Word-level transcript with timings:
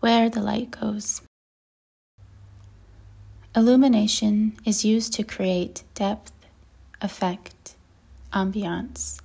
Where 0.00 0.30
the 0.30 0.40
Light 0.40 0.70
Goes. 0.70 1.20
Illumination 3.54 4.56
is 4.64 4.82
used 4.82 5.12
to 5.12 5.22
create 5.22 5.82
depth, 5.94 6.32
effect, 7.02 7.74
ambiance, 8.32 9.20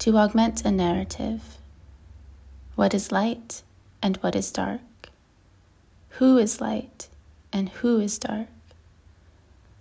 to 0.00 0.16
augment 0.18 0.64
a 0.64 0.72
narrative. 0.72 1.58
What 2.74 2.92
is 2.92 3.12
light 3.12 3.62
and 4.02 4.16
what 4.16 4.34
is 4.34 4.50
dark? 4.50 4.80
Who 6.18 6.36
is 6.36 6.60
light 6.60 7.06
and 7.52 7.68
who 7.68 8.00
is 8.00 8.18
dark? 8.18 8.48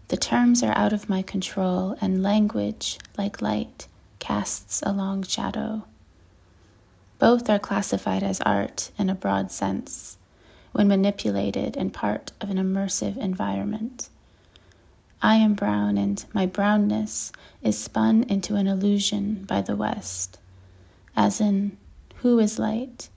The 0.10 0.18
terms 0.18 0.62
are 0.62 0.78
out 0.78 0.94
of 0.94 1.10
my 1.10 1.24
control, 1.24 1.98
and 2.00 2.22
language, 2.22 3.00
like 3.18 3.42
light, 3.42 3.88
casts 4.20 4.84
a 4.86 4.92
long 4.92 5.24
shadow. 5.24 5.86
Both 7.24 7.50
are 7.50 7.58
classified 7.58 8.22
as 8.22 8.42
art 8.42 8.92
in 8.98 9.10
a 9.10 9.16
broad 9.16 9.50
sense 9.50 10.18
when 10.74 10.90
manipulated 10.90 11.78
and 11.78 11.94
part 11.94 12.34
of 12.42 12.50
an 12.50 12.58
immersive 12.58 13.16
environment. 13.16 14.10
I 15.22 15.36
am 15.36 15.54
brown, 15.54 15.98
and 15.98 16.26
my 16.34 16.46
brownness 16.46 17.32
is 17.62 17.78
spun 17.78 18.24
into 18.24 18.56
an 18.56 18.68
illusion 18.68 19.46
by 19.48 19.62
the 19.62 19.78
West, 19.78 20.38
as 21.16 21.40
in, 21.40 21.78
who 22.16 22.40
is 22.40 22.60
light 22.60 23.08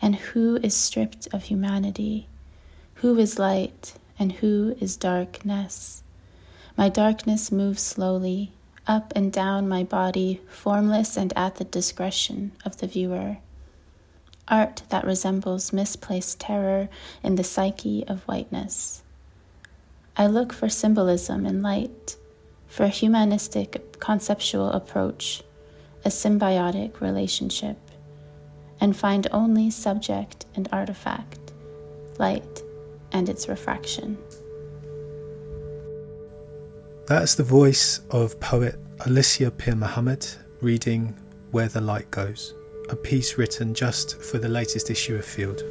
and 0.00 0.14
who 0.14 0.60
is 0.62 0.72
stripped 0.72 1.26
of 1.32 1.42
humanity? 1.42 2.28
Who 3.02 3.18
is 3.18 3.36
light 3.36 3.94
and 4.16 4.30
who 4.30 4.76
is 4.78 4.96
darkness? 4.96 6.04
My 6.76 6.88
darkness 6.88 7.50
moves 7.50 7.82
slowly, 7.82 8.52
up 8.86 9.12
and 9.16 9.32
down 9.32 9.68
my 9.68 9.82
body, 9.82 10.40
formless 10.46 11.16
and 11.16 11.32
at 11.36 11.56
the 11.56 11.64
discretion 11.64 12.52
of 12.64 12.76
the 12.76 12.86
viewer 12.86 13.38
art 14.48 14.82
that 14.90 15.04
resembles 15.04 15.72
misplaced 15.72 16.40
terror 16.40 16.88
in 17.22 17.34
the 17.34 17.44
psyche 17.44 18.04
of 18.06 18.22
whiteness. 18.22 19.02
I 20.16 20.26
look 20.26 20.52
for 20.52 20.68
symbolism 20.68 21.44
in 21.46 21.62
light, 21.62 22.16
for 22.66 22.84
a 22.84 22.88
humanistic 22.88 23.98
conceptual 24.00 24.70
approach, 24.70 25.42
a 26.04 26.08
symbiotic 26.08 27.00
relationship, 27.00 27.78
and 28.80 28.96
find 28.96 29.26
only 29.32 29.70
subject 29.70 30.46
and 30.54 30.68
artifact, 30.72 31.52
light 32.18 32.62
and 33.12 33.28
its 33.28 33.48
refraction. 33.48 34.18
That's 37.06 37.34
the 37.34 37.44
voice 37.44 38.00
of 38.10 38.40
poet 38.40 38.80
Alycia 38.98 39.50
Pirmohamed 39.50 40.36
reading 40.60 41.16
Where 41.50 41.68
the 41.68 41.80
Light 41.80 42.10
Goes 42.10 42.54
a 42.88 42.96
piece 42.96 43.36
written 43.38 43.74
just 43.74 44.20
for 44.22 44.38
the 44.38 44.48
latest 44.48 44.90
issue 44.90 45.16
of 45.16 45.24
Field. 45.24 45.64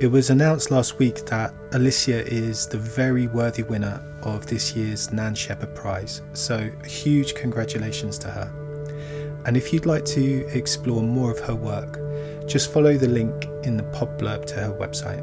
It 0.00 0.08
was 0.08 0.30
announced 0.30 0.70
last 0.70 0.98
week 0.98 1.24
that 1.26 1.54
Alycia 1.70 2.26
is 2.26 2.66
the 2.66 2.78
very 2.78 3.28
worthy 3.28 3.62
winner 3.62 4.02
of 4.22 4.46
this 4.46 4.74
year's 4.74 5.12
Nan 5.12 5.34
Shepherd 5.34 5.74
Prize, 5.74 6.22
so 6.32 6.70
huge 6.84 7.34
congratulations 7.34 8.18
to 8.18 8.28
her. 8.28 9.42
And 9.46 9.56
if 9.56 9.72
you'd 9.72 9.86
like 9.86 10.04
to 10.06 10.46
explore 10.56 11.02
more 11.02 11.30
of 11.30 11.38
her 11.40 11.54
work, 11.54 11.98
just 12.48 12.72
follow 12.72 12.96
the 12.96 13.08
link 13.08 13.46
in 13.64 13.76
the 13.76 13.84
pod 13.84 14.18
blurb 14.18 14.44
to 14.46 14.54
her 14.54 14.72
website. 14.72 15.22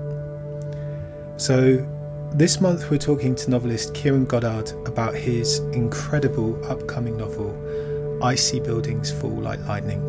So, 1.39 1.85
this 2.33 2.61
month 2.61 2.89
we're 2.89 2.99
talking 2.99 3.33
to 3.35 3.49
novelist 3.49 3.93
Keiran 3.93 4.27
Goddard 4.27 4.71
about 4.87 5.15
his 5.15 5.59
incredible 5.73 6.63
upcoming 6.69 7.17
novel, 7.17 7.57
I 8.23 8.35
See 8.35 8.59
Buildings 8.59 9.11
Fall 9.11 9.31
Like 9.41 9.59
Lightning. 9.67 10.01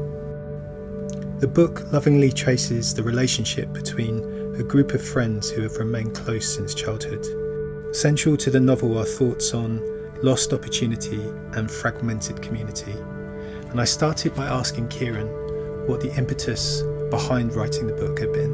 The 1.41 1.48
book 1.48 1.91
lovingly 1.91 2.30
traces 2.30 2.92
the 2.92 3.02
relationship 3.02 3.72
between 3.72 4.19
a 4.60 4.62
group 4.62 4.92
of 4.92 5.02
friends 5.02 5.48
who 5.48 5.62
have 5.62 5.78
remained 5.78 6.14
close 6.14 6.55
since 6.55 6.74
childhood. 6.74 7.24
Central 7.96 8.36
to 8.36 8.50
the 8.50 8.60
novel 8.60 8.98
are 8.98 9.06
thoughts 9.06 9.55
on 9.55 9.80
lost 10.22 10.52
opportunity 10.52 11.18
and 11.55 11.70
fragmented 11.70 12.42
community. 12.42 12.92
And 13.70 13.80
I 13.80 13.86
started 13.86 14.34
by 14.34 14.48
asking 14.48 14.89
Keiran 14.89 15.89
what 15.89 16.02
the 16.02 16.14
impetus 16.14 16.83
behind 17.08 17.55
writing 17.55 17.86
the 17.86 17.95
book 17.95 18.18
had 18.18 18.34
been. 18.34 18.52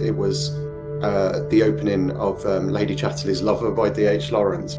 It 0.00 0.14
was 0.14 0.50
uh, 1.02 1.44
the 1.50 1.64
opening 1.64 2.12
of 2.12 2.46
um, 2.46 2.68
Lady 2.68 2.94
Chatterley's 2.94 3.42
Lover 3.42 3.72
by 3.72 3.90
D.H. 3.90 4.30
Lawrence. 4.30 4.78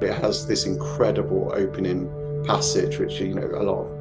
It 0.00 0.14
has 0.22 0.46
this 0.46 0.64
incredible 0.64 1.52
opening 1.54 2.10
passage, 2.46 2.98
which 2.98 3.20
you 3.20 3.34
know 3.34 3.44
a 3.44 3.62
lot 3.62 3.84
of 3.84 3.99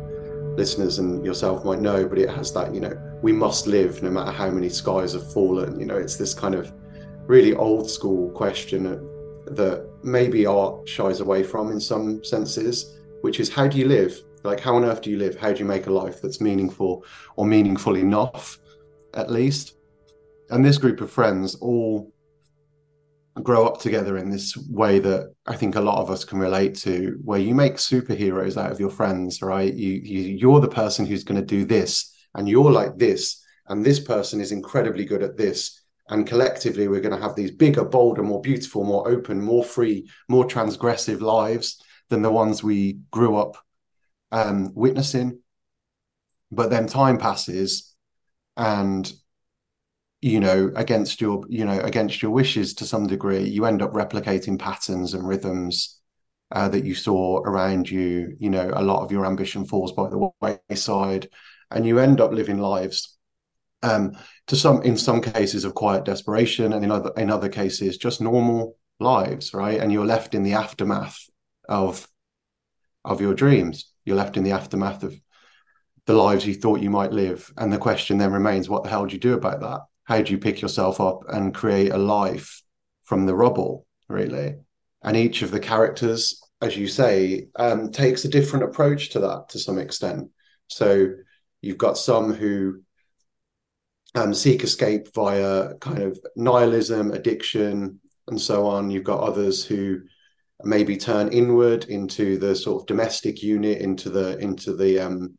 listeners 0.60 1.00
and 1.00 1.26
yourself 1.26 1.64
might 1.64 1.80
know, 1.80 2.08
but 2.08 2.20
it 2.20 2.30
has 2.30 2.52
that, 2.54 2.74
you 2.76 2.82
know, 2.82 2.94
we 3.24 3.32
must 3.32 3.66
live 3.66 4.04
no 4.04 4.12
matter 4.12 4.32
how 4.32 4.50
many 4.52 4.70
skies 4.70 5.14
have 5.14 5.34
fallen. 5.34 5.80
You 5.80 5.86
know, 5.86 5.98
it's 5.98 6.18
this 6.18 6.34
kind 6.34 6.54
of 6.54 6.72
really 7.28 7.54
old 7.56 7.90
school 7.90 8.30
question 8.32 8.84
that 9.46 9.90
maybe 10.04 10.46
art 10.46 10.88
shies 10.88 11.22
away 11.22 11.44
from 11.44 11.72
in 11.72 11.80
some 11.80 12.24
senses, 12.24 13.00
which 13.22 13.40
is 13.40 13.50
how 13.50 13.68
do 13.68 13.78
you 13.78 13.88
live? 13.88 14.22
Like, 14.44 14.60
how 14.60 14.76
on 14.76 14.86
earth 14.86 15.02
do 15.02 15.10
you 15.10 15.18
live? 15.18 15.38
How 15.38 15.52
do 15.52 15.60
you 15.60 15.66
make 15.66 15.88
a 15.88 15.92
life 15.92 16.22
that's 16.22 16.42
meaningful 16.42 17.04
or 17.36 17.46
meaningful 17.46 17.96
enough, 17.96 18.60
at 19.14 19.32
least? 19.32 19.76
And 20.50 20.64
this 20.64 20.78
group 20.78 21.00
of 21.02 21.10
friends 21.10 21.56
all 21.56 22.12
grow 23.44 23.66
up 23.66 23.80
together 23.80 24.18
in 24.18 24.30
this 24.30 24.56
way 24.70 25.00
that 25.00 25.34
I 25.46 25.56
think 25.56 25.76
a 25.76 25.82
lot 25.82 26.00
of 26.00 26.10
us 26.10 26.24
can 26.24 26.40
relate 26.40 26.76
to, 26.80 27.20
where 27.24 27.40
you 27.40 27.56
make 27.56 27.76
superheroes 27.76 28.58
out 28.58 28.72
of 28.72 28.80
your 28.80 28.90
friends, 28.90 29.42
right? 29.42 29.74
You, 29.74 29.94
you 29.94 30.22
you're 30.38 30.60
the 30.60 30.68
person 30.68 31.06
who's 31.06 31.24
going 31.24 31.40
to 31.40 31.46
do 31.46 31.66
this, 31.66 32.14
and 32.36 32.48
you're 32.48 32.72
like 32.72 32.98
this, 32.98 33.44
and 33.68 33.86
this 33.86 34.00
person 34.00 34.42
is 34.42 34.52
incredibly 34.52 35.06
good 35.06 35.24
at 35.24 35.38
this, 35.38 35.82
and 36.10 36.28
collectively 36.28 36.88
we're 36.88 37.02
going 37.02 37.16
to 37.16 37.22
have 37.22 37.36
these 37.36 37.52
bigger, 37.52 37.84
bolder, 37.84 38.24
more 38.24 38.42
beautiful, 38.42 38.84
more 38.84 39.08
open, 39.08 39.42
more 39.42 39.64
free, 39.64 40.10
more 40.28 40.46
transgressive 40.46 41.22
lives 41.22 41.82
than 42.10 42.22
the 42.22 42.32
ones 42.32 42.64
we 42.64 43.00
grew 43.12 43.38
up 43.38 43.58
um, 44.32 44.72
witnessing. 44.74 45.40
But 46.52 46.70
then 46.70 46.88
time 46.88 47.18
passes, 47.18 47.96
and 48.58 49.12
you 50.22 50.40
know 50.40 50.72
against 50.76 51.22
your 51.22 51.44
you 51.48 51.66
know 51.66 51.80
against 51.80 52.22
your 52.22 52.32
wishes 52.32 52.74
to 52.74 52.86
some 52.86 53.08
degree 53.08 53.44
you 53.44 53.66
end 53.66 53.82
up 53.82 53.94
replicating 53.94 54.60
patterns 54.60 55.14
and 55.14 55.28
rhythms 55.28 56.00
uh, 56.52 56.68
that 56.68 56.84
you 56.84 56.94
saw 56.94 57.40
around 57.40 57.90
you 57.90 58.36
you 58.40 58.50
know 58.50 58.72
a 58.74 58.84
lot 58.84 59.04
of 59.04 59.12
your 59.12 59.26
ambition 59.26 59.66
falls 59.66 59.92
by 59.94 60.10
the 60.10 60.30
wayside 60.70 61.30
and 61.72 61.86
you 61.86 62.00
end 62.00 62.20
up 62.20 62.32
living 62.32 62.58
lives 62.60 63.18
um, 63.82 64.18
to 64.48 64.56
some 64.56 64.82
in 64.82 64.98
some 64.98 65.22
cases 65.22 65.64
of 65.64 65.74
quiet 65.74 66.04
desperation 66.04 66.74
and 66.74 66.84
in 66.84 66.92
other 66.92 67.12
in 67.16 67.30
other 67.30 67.50
cases 67.50 67.98
just 67.98 68.22
normal 68.22 68.76
lives 69.00 69.54
right? 69.54 69.80
And 69.80 69.92
you're 69.92 70.06
left 70.06 70.36
in 70.36 70.44
the 70.44 70.54
aftermath 70.54 71.18
of 71.68 72.08
of 73.06 73.22
your 73.22 73.34
dreams. 73.34 73.94
You're 74.06 74.18
left 74.18 74.38
in 74.38 74.44
the 74.44 74.52
aftermath 74.52 75.04
of 75.04 75.16
the 76.06 76.14
lives 76.14 76.46
you 76.46 76.56
thought 76.56 76.82
you 76.82 76.90
might 76.90 77.12
live 77.12 77.54
and 77.58 77.72
the 77.72 77.78
question 77.78 78.18
then 78.18 78.34
remains 78.34 78.68
what 78.68 78.84
the 78.84 78.90
hell 78.90 79.06
do 79.06 79.14
you 79.14 79.20
do 79.20 79.34
about 79.34 79.62
that 79.62 79.82
how 80.10 80.22
do 80.22 80.32
you 80.32 80.40
pick 80.40 80.60
yourself 80.60 81.00
up 81.00 81.24
and 81.30 81.54
create 81.54 81.92
a 81.92 81.98
life 81.98 82.64
from 83.04 83.26
the 83.28 83.36
rubble 83.36 83.86
really? 84.08 84.56
And 85.04 85.16
each 85.16 85.44
of 85.44 85.52
the 85.52 85.60
characters 85.60 86.42
as 86.62 86.76
you 86.76 86.88
say 86.88 87.48
um, 87.56 87.92
takes 87.92 88.26
a 88.26 88.30
different 88.30 88.66
approach 88.66 89.12
to 89.12 89.20
that 89.20 89.50
to 89.50 89.60
some 89.60 89.78
extent. 89.78 90.30
So 90.68 91.10
you've 91.62 91.78
got 91.78 91.98
some 91.98 92.34
who 92.34 92.82
um, 94.16 94.34
seek 94.34 94.64
escape 94.64 95.14
via 95.14 95.76
kind 95.76 96.00
of 96.00 96.20
nihilism 96.36 97.12
addiction 97.12 98.00
and 98.28 98.42
so 98.42 98.66
on. 98.66 98.90
You've 98.90 99.04
got 99.04 99.22
others 99.22 99.64
who 99.64 100.02
maybe 100.64 100.98
turn 100.98 101.30
inward 101.30 101.86
into 101.86 102.40
the 102.40 102.56
sort 102.56 102.82
of 102.82 102.88
domestic 102.88 103.44
unit 103.44 103.78
into 103.78 104.10
the 104.10 104.38
into 104.40 104.76
the 104.76 105.00
um 105.00 105.38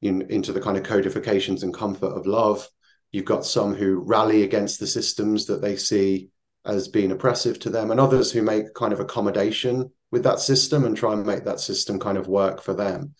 in, 0.00 0.22
into 0.22 0.52
the 0.52 0.60
kind 0.60 0.76
of 0.76 0.82
codifications 0.82 1.62
and 1.62 1.74
comfort 1.74 2.12
of 2.16 2.26
love 2.26 2.66
You've 3.12 3.24
got 3.24 3.44
some 3.44 3.74
who 3.74 3.98
rally 3.98 4.42
against 4.42 4.80
the 4.80 4.86
systems 4.86 5.46
that 5.46 5.62
they 5.62 5.76
see 5.76 6.30
as 6.64 6.88
being 6.88 7.10
oppressive 7.10 7.58
to 7.60 7.70
them, 7.70 7.90
and 7.90 7.98
others 7.98 8.30
who 8.30 8.42
make 8.42 8.74
kind 8.74 8.92
of 8.92 9.00
accommodation 9.00 9.90
with 10.10 10.22
that 10.24 10.40
system 10.40 10.84
and 10.84 10.96
try 10.96 11.12
and 11.12 11.26
make 11.26 11.44
that 11.44 11.60
system 11.60 11.98
kind 11.98 12.18
of 12.18 12.28
work 12.28 12.62
for 12.62 12.74
them. 12.74 13.14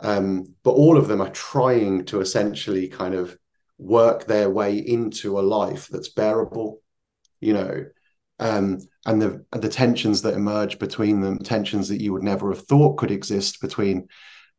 Um, 0.00 0.54
but 0.62 0.72
all 0.72 0.96
of 0.96 1.08
them 1.08 1.20
are 1.20 1.30
trying 1.30 2.04
to 2.06 2.20
essentially 2.20 2.88
kind 2.88 3.14
of 3.14 3.36
work 3.78 4.24
their 4.24 4.50
way 4.50 4.76
into 4.78 5.38
a 5.38 5.42
life 5.42 5.88
that's 5.88 6.08
bearable, 6.08 6.80
you 7.40 7.52
know. 7.52 7.86
Um, 8.38 8.78
and 9.06 9.20
the 9.20 9.44
the 9.52 9.68
tensions 9.68 10.22
that 10.22 10.34
emerge 10.34 10.78
between 10.78 11.20
them, 11.20 11.38
tensions 11.38 11.88
that 11.88 12.00
you 12.00 12.12
would 12.12 12.22
never 12.22 12.50
have 12.52 12.66
thought 12.66 12.96
could 12.96 13.10
exist 13.10 13.60
between 13.60 14.08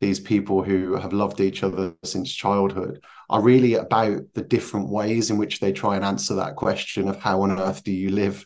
these 0.03 0.19
people 0.19 0.63
who 0.63 0.95
have 0.95 1.13
loved 1.13 1.39
each 1.39 1.63
other 1.63 1.93
since 2.03 2.31
childhood 2.31 3.03
are 3.29 3.41
really 3.41 3.75
about 3.75 4.21
the 4.33 4.43
different 4.43 4.89
ways 4.89 5.31
in 5.31 5.37
which 5.37 5.59
they 5.59 5.71
try 5.71 5.95
and 5.95 6.05
answer 6.05 6.35
that 6.35 6.55
question 6.55 7.07
of 7.07 7.19
how 7.19 7.41
on 7.41 7.59
earth 7.59 7.83
do 7.83 7.91
you 7.91 8.09
live 8.09 8.45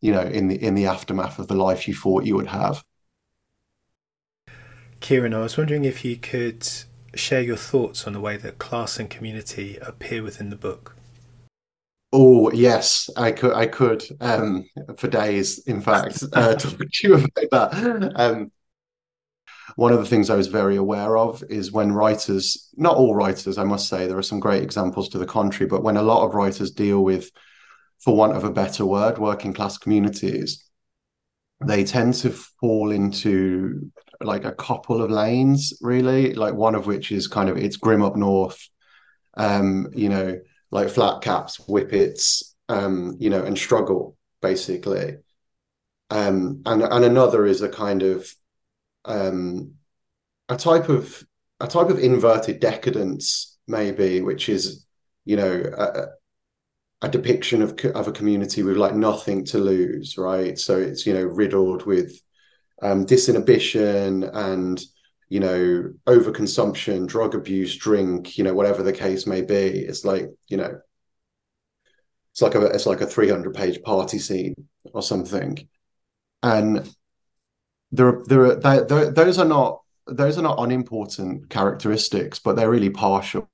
you 0.00 0.12
know 0.12 0.22
in 0.22 0.48
the 0.48 0.62
in 0.62 0.74
the 0.74 0.86
aftermath 0.86 1.38
of 1.38 1.48
the 1.48 1.54
life 1.54 1.86
you 1.88 1.94
thought 1.94 2.24
you 2.24 2.34
would 2.34 2.46
have 2.46 2.82
keiran 5.00 5.34
i 5.34 5.38
was 5.38 5.56
wondering 5.56 5.84
if 5.84 6.04
you 6.04 6.16
could 6.16 6.66
share 7.18 7.40
your 7.40 7.56
thoughts 7.56 8.06
on 8.06 8.12
the 8.12 8.20
way 8.20 8.36
that 8.36 8.58
class 8.58 8.98
and 8.98 9.10
community 9.10 9.78
appear 9.80 10.22
within 10.22 10.50
the 10.50 10.56
book? 10.56 10.94
Oh 12.12 12.50
yes, 12.52 13.10
I 13.16 13.32
could. 13.32 13.52
I 13.52 13.66
could 13.66 14.04
um, 14.20 14.68
for 14.96 15.08
days. 15.08 15.58
In 15.66 15.80
fact, 15.80 16.22
uh, 16.32 16.54
talk 16.56 16.78
to 16.78 17.08
you 17.08 17.14
about 17.14 17.72
that. 17.72 18.12
Um, 18.16 18.52
one 19.76 19.92
of 19.92 19.98
the 19.98 20.06
things 20.06 20.30
I 20.30 20.36
was 20.36 20.48
very 20.48 20.76
aware 20.76 21.16
of 21.18 21.44
is 21.48 21.70
when 21.70 21.92
writers, 21.92 22.70
not 22.76 22.96
all 22.96 23.14
writers, 23.14 23.58
I 23.58 23.64
must 23.64 23.88
say, 23.88 24.06
there 24.06 24.18
are 24.18 24.22
some 24.22 24.40
great 24.40 24.62
examples 24.62 25.10
to 25.10 25.18
the 25.18 25.26
contrary, 25.26 25.68
but 25.68 25.82
when 25.82 25.98
a 25.98 26.02
lot 26.02 26.24
of 26.24 26.34
writers 26.34 26.70
deal 26.70 27.04
with, 27.04 27.30
for 27.98 28.16
want 28.16 28.36
of 28.36 28.44
a 28.44 28.50
better 28.50 28.84
word, 28.86 29.18
working 29.18 29.52
class 29.52 29.78
communities, 29.78 30.64
they 31.64 31.84
tend 31.84 32.14
to 32.14 32.30
fall 32.30 32.90
into 32.90 33.90
like 34.20 34.44
a 34.44 34.52
couple 34.52 35.02
of 35.02 35.10
lanes, 35.10 35.74
really. 35.80 36.34
Like 36.34 36.54
one 36.54 36.74
of 36.74 36.86
which 36.86 37.12
is 37.12 37.26
kind 37.26 37.48
of 37.48 37.56
it's 37.56 37.76
grim 37.76 38.02
up 38.02 38.16
north, 38.16 38.68
um, 39.36 39.88
you 39.94 40.08
know, 40.08 40.38
like 40.70 40.88
flat 40.88 41.22
caps, 41.22 41.56
whippets, 41.56 42.54
um, 42.68 43.16
you 43.18 43.30
know, 43.30 43.42
and 43.42 43.56
struggle 43.56 44.16
basically. 44.40 45.16
Um, 46.10 46.62
and 46.66 46.82
and 46.82 47.04
another 47.04 47.46
is 47.46 47.62
a 47.62 47.68
kind 47.68 48.02
of 48.02 48.30
um, 49.06 49.74
a 50.48 50.56
type 50.56 50.88
of 50.88 51.24
a 51.60 51.66
type 51.66 51.88
of 51.88 51.98
inverted 51.98 52.60
decadence, 52.60 53.56
maybe, 53.66 54.20
which 54.20 54.48
is 54.48 54.86
you 55.24 55.36
know 55.36 55.62
a, 55.76 56.06
a 57.02 57.08
depiction 57.08 57.62
of 57.62 57.78
of 57.94 58.08
a 58.08 58.12
community 58.12 58.62
with 58.62 58.76
like 58.76 58.94
nothing 58.94 59.44
to 59.46 59.58
lose, 59.58 60.18
right? 60.18 60.58
So 60.58 60.78
it's 60.78 61.06
you 61.06 61.14
know 61.14 61.24
riddled 61.24 61.86
with 61.86 62.20
um, 62.82 63.06
disinhibition 63.06 64.30
and 64.34 64.82
you 65.28 65.40
know 65.40 65.92
overconsumption, 66.06 67.06
drug 67.06 67.34
abuse, 67.34 67.76
drink, 67.76 68.36
you 68.36 68.44
know 68.44 68.54
whatever 68.54 68.82
the 68.82 68.92
case 68.92 69.26
may 69.26 69.42
be. 69.42 69.56
It's 69.56 70.04
like 70.04 70.26
you 70.48 70.58
know 70.58 70.80
it's 72.32 72.42
like 72.42 72.54
a 72.54 72.66
it's 72.66 72.86
like 72.86 73.00
a 73.00 73.06
300 73.06 73.54
page 73.54 73.82
party 73.82 74.18
scene 74.18 74.54
or 74.92 75.02
something 75.02 75.66
and 76.42 76.94
there 77.92 78.22
there 78.26 78.44
are 78.44 79.10
those 79.10 79.38
are 79.38 79.44
not 79.44 79.80
those 80.06 80.38
are 80.38 80.42
not 80.42 80.58
unimportant 80.58 81.48
characteristics, 81.50 82.38
but 82.38 82.56
they're 82.56 82.70
really 82.70 82.90
partial, 82.90 83.48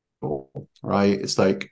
right? 0.82 1.20
It's 1.20 1.38
like 1.38 1.70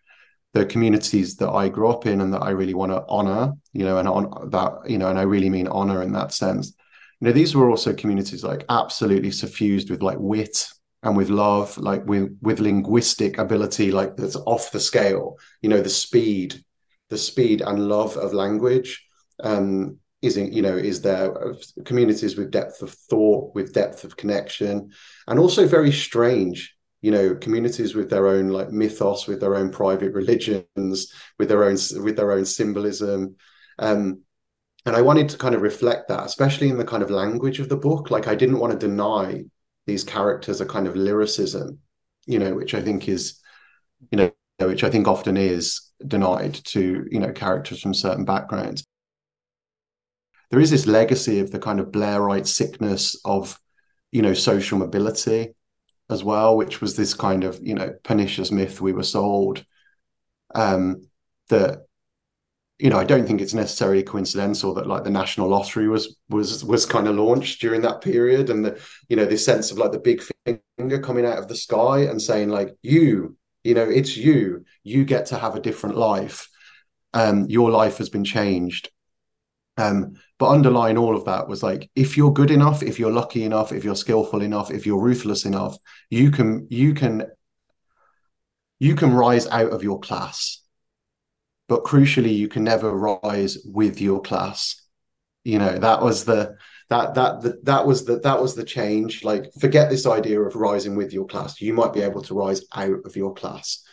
the 0.53 0.67
communities 0.67 1.37
that 1.37 1.51
I 1.51 1.69
grew 1.69 1.89
up 1.89 2.07
in 2.07 2.21
and 2.21 2.33
that 2.33 2.43
I 2.43 2.51
really 2.51 2.75
want 2.75 2.93
to 2.93 3.05
honor, 3.09 3.53
you 3.73 3.85
know, 3.85 3.99
and 3.99 4.09
on 4.09 4.51
that, 4.51 4.89
you 4.89 4.99
know, 4.99 5.09
and 5.09 5.19
I 5.19 5.23
really 5.23 5.51
mean 5.51 5.69
honor 5.69 6.03
in 6.03 6.13
that 6.13 6.33
sense. 6.33 6.75
You 7.21 7.27
know, 7.27 7.33
these 7.33 7.55
were 7.55 7.71
also 7.71 7.93
communities 7.93 8.43
like 8.43 8.65
absolutely 8.69 9.31
suffused 9.31 9.91
with 9.91 10.03
like 10.03 10.19
wit 10.19 10.67
and 11.03 11.17
with 11.17 11.31
love, 11.31 11.77
like 11.79 12.05
with 12.07 12.37
with 12.43 12.61
linguistic 12.61 13.39
ability, 13.39 13.93
like 13.93 14.17
that's 14.17 14.37
off 14.37 14.73
the 14.73 14.81
scale. 14.81 15.37
You 15.63 15.69
know, 15.69 15.81
the 15.81 15.91
speed, 15.91 16.65
the 17.11 17.19
speed 17.19 17.61
and 17.61 17.89
love 17.89 18.17
of 18.17 18.33
language. 18.33 19.07
Um, 19.43 19.99
is 20.23 20.37
you 20.37 20.63
know 20.63 20.77
is 20.77 21.01
there 21.01 21.35
communities 21.85 22.37
with 22.37 22.51
depth 22.51 22.83
of 22.83 22.93
thought 22.93 23.55
with 23.55 23.73
depth 23.73 24.05
of 24.05 24.17
connection 24.17 24.91
and 25.27 25.39
also 25.39 25.67
very 25.67 25.91
strange 25.91 26.77
you 27.01 27.11
know 27.11 27.35
communities 27.35 27.95
with 27.95 28.11
their 28.11 28.27
own 28.27 28.49
like 28.49 28.71
mythos 28.71 29.27
with 29.27 29.41
their 29.41 29.57
own 29.57 29.71
private 29.71 30.13
religions 30.13 31.13
with 31.39 31.49
their 31.49 31.65
own 31.65 31.77
with 32.03 32.17
their 32.17 32.33
own 32.33 32.45
symbolism. 32.45 33.37
Um 33.79 34.23
and 34.87 34.97
i 34.97 35.03
wanted 35.03 35.29
to 35.29 35.39
kind 35.39 35.55
of 35.55 35.63
reflect 35.63 36.09
that 36.09 36.25
especially 36.25 36.69
in 36.69 36.79
the 36.79 36.85
kind 36.85 37.03
of 37.03 37.11
language 37.11 37.61
of 37.61 37.69
the 37.69 37.77
book. 37.77 38.11
Like 38.11 38.29
i 38.29 38.35
didn't 38.35 38.59
want 38.59 38.73
to 38.73 38.87
deny 38.87 39.45
these 39.87 40.05
characters 40.05 40.61
a 40.61 40.67
kind 40.67 40.87
of 40.87 40.97
lyricism 40.97 41.79
you 42.27 42.39
know 42.39 42.55
which 42.55 42.75
i 42.75 42.83
think 42.83 43.09
is 43.09 43.41
you 44.11 44.19
know 44.19 44.31
which 44.61 44.85
i 44.85 44.91
think 44.91 45.09
often 45.09 45.37
is 45.37 45.91
denied 46.07 46.55
to 46.55 47.07
you 47.11 47.19
know 47.19 47.33
characters 47.33 47.81
from 47.81 47.95
certain 47.95 48.25
backgrounds 48.25 48.85
there 50.51 50.61
is 50.61 50.71
this 50.71 50.87
legacy 50.87 51.41
of 51.41 51.51
the 51.51 51.59
kind 51.59 51.81
of 51.81 51.93
Blairite 51.93 52.47
sickness 52.47 53.19
of, 53.25 53.59
you 54.11 54.23
know, 54.23 54.35
social 54.35 54.79
mobility 54.79 55.55
as 56.11 56.25
well, 56.25 56.57
which 56.57 56.81
was 56.81 56.97
this 56.97 57.15
kind 57.15 57.45
of, 57.45 57.61
you 57.63 57.75
know, 57.75 57.95
pernicious 58.03 58.51
myth 58.51 58.81
we 58.81 58.93
were 58.93 59.05
sold. 59.05 59.65
Um, 60.55 61.09
that, 61.49 61.87
you 62.81 62.91
know, 62.91 62.99
I 62.99 63.05
don't 63.05 63.27
think 63.27 63.41
it's 63.41 63.55
necessarily 63.55 64.03
coincidental 64.03 64.75
that 64.75 64.87
like 64.87 65.05
the 65.05 65.11
national 65.11 65.49
lottery 65.49 65.87
was 65.89 66.17
was 66.29 66.65
was 66.65 66.87
kind 66.87 67.07
of 67.07 67.15
launched 67.15 67.61
during 67.61 67.83
that 67.83 68.01
period, 68.01 68.51
and 68.51 68.65
the, 68.65 68.81
you 69.09 69.17
know, 69.17 69.27
this 69.27 69.45
sense 69.45 69.71
of 69.71 69.79
like 69.79 69.93
the 69.93 70.01
big 70.01 70.23
finger 70.77 70.99
coming 70.99 71.27
out 71.27 71.39
of 71.39 71.47
the 71.47 71.57
sky 71.57 72.01
and 72.01 72.21
saying 72.21 72.49
like, 72.49 72.75
you, 72.83 73.37
you 73.63 73.75
know, 73.75 73.89
it's 73.89 74.17
you, 74.17 74.65
you 74.83 75.05
get 75.05 75.27
to 75.27 75.39
have 75.39 75.55
a 75.55 75.61
different 75.61 75.97
life. 75.97 76.49
Um, 77.13 77.47
your 77.49 77.71
life 77.71 77.99
has 77.99 78.09
been 78.09 78.25
changed 78.25 78.91
um, 79.81 80.15
but 80.41 80.49
underlying 80.49 80.97
all 80.97 81.15
of 81.15 81.27
that 81.27 81.49
was 81.49 81.63
like, 81.63 81.91
if 81.95 82.17
you're 82.17 82.33
good 82.33 82.51
enough, 82.51 82.83
if 82.83 82.99
you're 82.99 83.13
lucky 83.13 83.45
enough, 83.45 83.73
if 83.73 83.85
you're 83.85 83.95
skillful 83.95 84.41
enough, 84.41 84.71
if 84.71 84.87
you're 84.87 84.99
ruthless 84.99 85.45
enough, 85.45 85.77
you 86.09 86.31
can 86.31 86.67
you 86.71 86.95
can 86.95 87.27
you 88.79 88.97
can 88.97 89.13
rise 89.13 89.47
out 89.49 89.71
of 89.71 89.83
your 89.83 90.01
class. 90.01 90.63
But 91.69 91.85
crucially, 91.85 92.35
you 92.35 92.49
can 92.49 92.65
never 92.65 92.91
rise 92.91 93.59
with 93.67 94.01
your 94.01 94.23
class. 94.23 94.83
You 95.45 95.59
know, 95.59 95.77
that 95.77 96.01
was 96.01 96.25
the 96.25 96.57
that 96.89 97.15
that 97.17 97.43
that, 97.43 97.65
that 97.67 97.87
was 97.87 98.07
the 98.07 98.21
that 98.21 98.41
was 98.41 98.55
the 98.55 98.65
change. 98.65 99.23
Like, 99.23 99.53
forget 99.61 99.91
this 99.91 100.07
idea 100.07 100.41
of 100.41 100.55
rising 100.55 100.97
with 100.97 101.13
your 101.13 101.27
class. 101.27 101.61
You 101.61 101.75
might 101.75 101.93
be 101.93 102.01
able 102.01 102.23
to 102.23 102.35
rise 102.35 102.63
out 102.75 103.05
of 103.05 103.15
your 103.15 103.35
class. 103.35 103.85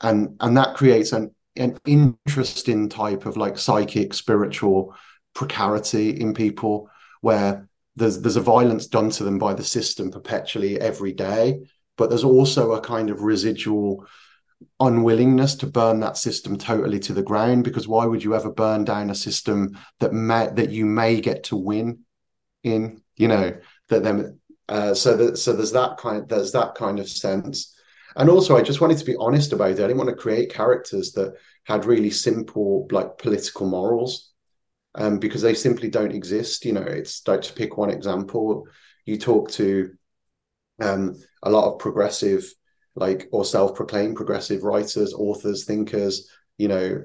And 0.00 0.36
and 0.40 0.56
that 0.56 0.74
creates 0.74 1.12
an 1.12 1.34
an 1.56 1.78
interesting 1.84 2.88
type 2.88 3.26
of 3.26 3.36
like 3.36 3.58
psychic 3.58 4.14
spiritual 4.14 4.94
precarity 5.34 6.10
in 6.10 6.34
people 6.34 6.90
where 7.20 7.68
there's 7.96 8.20
there's 8.20 8.36
a 8.36 8.40
violence 8.40 8.86
done 8.86 9.10
to 9.10 9.24
them 9.24 9.38
by 9.38 9.54
the 9.54 9.64
system 9.64 10.10
perpetually 10.10 10.80
every 10.80 11.12
day 11.12 11.60
but 11.96 12.08
there's 12.08 12.24
also 12.24 12.72
a 12.72 12.80
kind 12.80 13.10
of 13.10 13.22
residual 13.22 14.06
unwillingness 14.80 15.56
to 15.56 15.66
burn 15.66 16.00
that 16.00 16.16
system 16.16 16.56
totally 16.56 16.98
to 16.98 17.12
the 17.12 17.22
ground 17.22 17.64
because 17.64 17.88
why 17.88 18.04
would 18.04 18.22
you 18.22 18.34
ever 18.34 18.50
burn 18.50 18.84
down 18.84 19.10
a 19.10 19.14
system 19.14 19.76
that 20.00 20.12
may 20.12 20.48
that 20.54 20.70
you 20.70 20.86
may 20.86 21.20
get 21.20 21.44
to 21.44 21.56
win 21.56 21.98
in 22.62 23.02
you 23.16 23.28
know 23.28 23.52
that 23.88 24.02
then 24.02 24.38
uh, 24.68 24.94
so 24.94 25.16
that 25.16 25.36
so 25.36 25.52
there's 25.52 25.72
that 25.72 25.98
kind 25.98 26.28
there's 26.28 26.52
that 26.52 26.74
kind 26.74 26.98
of 26.98 27.08
sense. 27.08 27.74
And 28.16 28.28
also 28.28 28.56
i 28.56 28.62
just 28.62 28.80
wanted 28.80 28.98
to 28.98 29.04
be 29.04 29.16
honest 29.16 29.52
about 29.52 29.72
it. 29.72 29.78
I 29.80 29.86
didn't 29.86 29.98
want 29.98 30.10
to 30.10 30.16
create 30.16 30.52
characters 30.52 31.12
that 31.12 31.34
had 31.64 31.84
really 31.84 32.10
simple 32.10 32.88
like 32.90 33.18
political 33.18 33.66
morals 33.66 34.31
um, 34.94 35.18
because 35.18 35.42
they 35.42 35.54
simply 35.54 35.88
don't 35.88 36.12
exist. 36.14 36.64
You 36.64 36.72
know, 36.72 36.82
it's 36.82 37.26
like 37.26 37.42
to 37.42 37.52
pick 37.52 37.76
one 37.76 37.90
example, 37.90 38.66
you 39.04 39.18
talk 39.18 39.50
to 39.52 39.90
um, 40.80 41.16
a 41.42 41.50
lot 41.50 41.72
of 41.72 41.78
progressive, 41.78 42.44
like 42.94 43.28
or 43.32 43.44
self-proclaimed 43.44 44.16
progressive 44.16 44.62
writers, 44.62 45.14
authors, 45.14 45.64
thinkers, 45.64 46.28
you 46.58 46.68
know, 46.68 47.04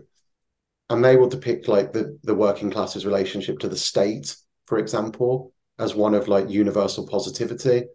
and 0.90 1.04
they 1.04 1.18
will 1.18 1.30
depict 1.30 1.68
like 1.68 1.94
the 1.94 2.18
the 2.24 2.36
working 2.36 2.72
classes 2.72 3.06
relationship 3.06 3.60
to 3.60 3.70
the 3.70 3.78
state, 3.78 4.36
for 4.66 4.78
example, 4.80 5.54
as 5.80 5.96
one 5.96 6.14
of 6.14 6.28
like 6.28 6.50
universal 6.50 7.08
positivity. 7.08 7.86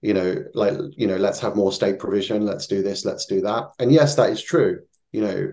You 0.00 0.14
know, 0.14 0.44
like 0.54 0.74
you 0.96 1.06
know, 1.06 1.16
let's 1.16 1.38
have 1.40 1.54
more 1.54 1.72
state 1.72 1.98
provision. 1.98 2.44
Let's 2.44 2.66
do 2.66 2.82
this. 2.82 3.04
Let's 3.04 3.26
do 3.26 3.40
that. 3.42 3.70
And 3.78 3.92
yes, 3.92 4.16
that 4.16 4.30
is 4.30 4.42
true. 4.42 4.80
You 5.12 5.20
know, 5.20 5.52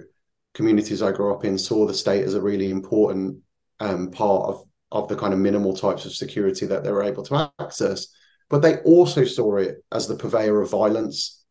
communities 0.53 1.03
I 1.03 1.11
grew 1.11 1.33
up 1.33 1.45
in 1.45 1.57
saw 1.57 1.85
the 1.85 1.93
state 1.93 2.23
as 2.23 2.33
a 2.33 2.41
really 2.41 2.71
important 2.71 3.39
um, 3.79 4.11
part 4.11 4.49
of 4.49 4.65
of 4.91 5.07
the 5.07 5.15
kind 5.15 5.33
of 5.33 5.39
minimal 5.39 5.75
types 5.75 6.05
of 6.05 6.13
security 6.13 6.65
that 6.65 6.83
they 6.83 6.91
were 6.91 7.03
able 7.03 7.23
to 7.23 7.51
access. 7.59 8.07
But 8.49 8.61
they 8.61 8.77
also 8.77 9.23
saw 9.23 9.57
it 9.57 9.83
as 9.91 10.07
the 10.07 10.15
purveyor 10.15 10.61
of 10.61 10.71
violence 10.71 11.43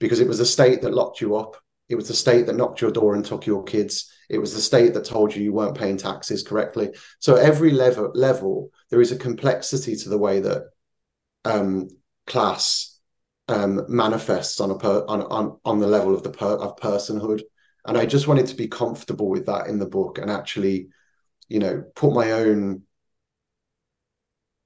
because 0.00 0.20
it 0.20 0.28
was 0.28 0.38
the 0.38 0.46
state 0.46 0.82
that 0.82 0.94
locked 0.94 1.20
you 1.20 1.36
up. 1.36 1.56
It 1.88 1.96
was 1.96 2.08
the 2.08 2.14
state 2.14 2.46
that 2.46 2.56
knocked 2.56 2.80
your 2.80 2.90
door 2.90 3.14
and 3.14 3.24
took 3.24 3.44
your 3.44 3.62
kids. 3.62 4.10
It 4.30 4.38
was 4.38 4.54
the 4.54 4.60
state 4.60 4.94
that 4.94 5.04
told 5.04 5.34
you 5.34 5.42
you 5.42 5.52
weren't 5.52 5.76
paying 5.76 5.98
taxes 5.98 6.42
correctly. 6.42 6.90
So 7.18 7.34
every 7.36 7.70
level 7.70 8.10
level 8.14 8.70
there 8.88 9.02
is 9.02 9.12
a 9.12 9.16
complexity 9.16 9.94
to 9.96 10.08
the 10.08 10.18
way 10.18 10.40
that 10.40 10.62
um, 11.44 11.88
class 12.26 12.98
um, 13.48 13.84
manifests 13.88 14.60
on 14.60 14.70
a 14.70 14.78
per, 14.78 15.04
on, 15.06 15.22
on 15.22 15.58
on 15.66 15.80
the 15.80 15.86
level 15.86 16.14
of 16.14 16.22
the 16.22 16.30
per, 16.30 16.54
of 16.54 16.76
personhood. 16.76 17.42
And 17.84 17.98
I 17.98 18.06
just 18.06 18.26
wanted 18.26 18.46
to 18.46 18.54
be 18.54 18.68
comfortable 18.68 19.28
with 19.28 19.46
that 19.46 19.66
in 19.66 19.78
the 19.78 19.86
book 19.86 20.18
and 20.18 20.30
actually 20.30 20.88
you 21.52 21.58
know, 21.58 21.84
put 21.94 22.14
my 22.14 22.32
own, 22.32 22.82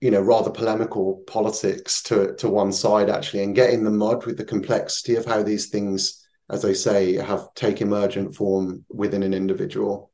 you 0.01 0.13
know, 0.13 0.21
rather 0.21 0.51
polemical 0.51 1.25
politics 1.27 2.01
to 2.05 2.37
to 2.37 2.49
one 2.49 2.73
side 2.73 3.11
actually, 3.11 3.43
and 3.43 3.57
get 3.57 3.71
in 3.71 3.83
the 3.83 3.91
mud 3.91 4.25
with 4.25 4.37
the 4.37 4.45
complexity 4.45 5.17
of 5.17 5.25
how 5.25 5.43
these 5.43 5.67
things, 5.67 6.25
as 6.49 6.65
I 6.65 6.75
say, 6.75 7.17
have 7.17 7.53
take 7.57 7.81
emergent 7.81 8.37
form 8.37 8.85
within 8.89 9.25
an 9.25 9.35
individual. 9.35 10.13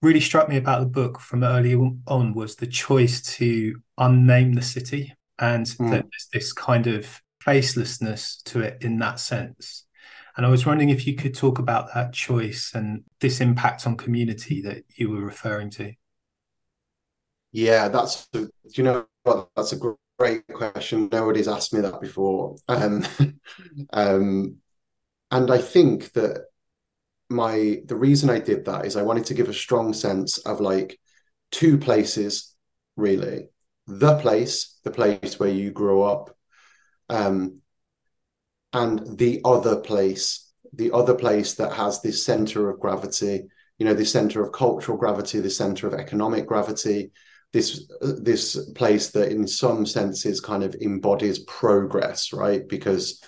Really 0.00 0.20
struck 0.20 0.48
me 0.48 0.56
about 0.58 0.80
the 0.80 0.86
book 0.86 1.18
from 1.18 1.42
early 1.42 1.74
on 1.74 2.34
was 2.34 2.54
the 2.54 2.68
choice 2.68 3.20
to 3.36 3.80
unname 3.98 4.54
the 4.54 4.62
city 4.62 5.12
and 5.40 5.66
mm. 5.66 5.90
there's 5.90 6.28
this 6.32 6.52
kind 6.52 6.86
of 6.86 7.20
facelessness 7.44 8.42
to 8.44 8.60
it 8.60 8.78
in 8.80 8.98
that 9.00 9.18
sense. 9.18 9.86
And 10.36 10.46
I 10.46 10.48
was 10.48 10.64
wondering 10.64 10.90
if 10.90 11.06
you 11.06 11.14
could 11.14 11.34
talk 11.34 11.58
about 11.58 11.92
that 11.94 12.12
choice 12.12 12.72
and 12.74 13.04
this 13.20 13.40
impact 13.40 13.86
on 13.86 13.96
community 13.96 14.62
that 14.62 14.84
you 14.96 15.10
were 15.10 15.20
referring 15.20 15.70
to. 15.70 15.92
Yeah, 17.52 17.88
that's 17.88 18.28
you 18.32 18.82
know? 18.82 19.06
That's 19.54 19.72
a 19.72 19.94
great 20.18 20.46
question. 20.48 21.08
Nobody's 21.12 21.48
asked 21.48 21.74
me 21.74 21.80
that 21.80 22.00
before. 22.00 22.56
Um, 22.68 23.04
um, 23.92 24.56
and 25.30 25.50
I 25.50 25.58
think 25.58 26.12
that 26.12 26.46
my 27.28 27.80
the 27.86 27.96
reason 27.96 28.30
I 28.30 28.38
did 28.38 28.64
that 28.66 28.84
is 28.86 28.96
I 28.96 29.02
wanted 29.02 29.26
to 29.26 29.34
give 29.34 29.48
a 29.48 29.54
strong 29.54 29.92
sense 29.92 30.38
of 30.38 30.60
like 30.60 30.98
two 31.50 31.78
places, 31.78 32.54
really. 32.96 33.48
The 33.86 34.18
place, 34.18 34.78
the 34.84 34.90
place 34.90 35.38
where 35.38 35.48
you 35.48 35.70
grow 35.72 36.02
up, 36.02 36.36
um, 37.08 37.61
and 38.72 39.18
the 39.18 39.40
other 39.44 39.76
place, 39.76 40.50
the 40.72 40.92
other 40.92 41.14
place 41.14 41.54
that 41.54 41.72
has 41.72 42.00
this 42.00 42.24
center 42.24 42.70
of 42.70 42.80
gravity, 42.80 43.44
you 43.78 43.86
know, 43.86 43.94
the 43.94 44.04
center 44.04 44.42
of 44.42 44.52
cultural 44.52 44.96
gravity, 44.96 45.40
the 45.40 45.50
center 45.50 45.86
of 45.86 45.94
economic 45.94 46.46
gravity, 46.46 47.10
this 47.52 47.90
this 48.00 48.70
place 48.74 49.10
that 49.10 49.30
in 49.30 49.46
some 49.46 49.84
senses 49.84 50.40
kind 50.40 50.62
of 50.62 50.74
embodies 50.76 51.40
progress, 51.40 52.32
right? 52.32 52.66
Because 52.66 53.22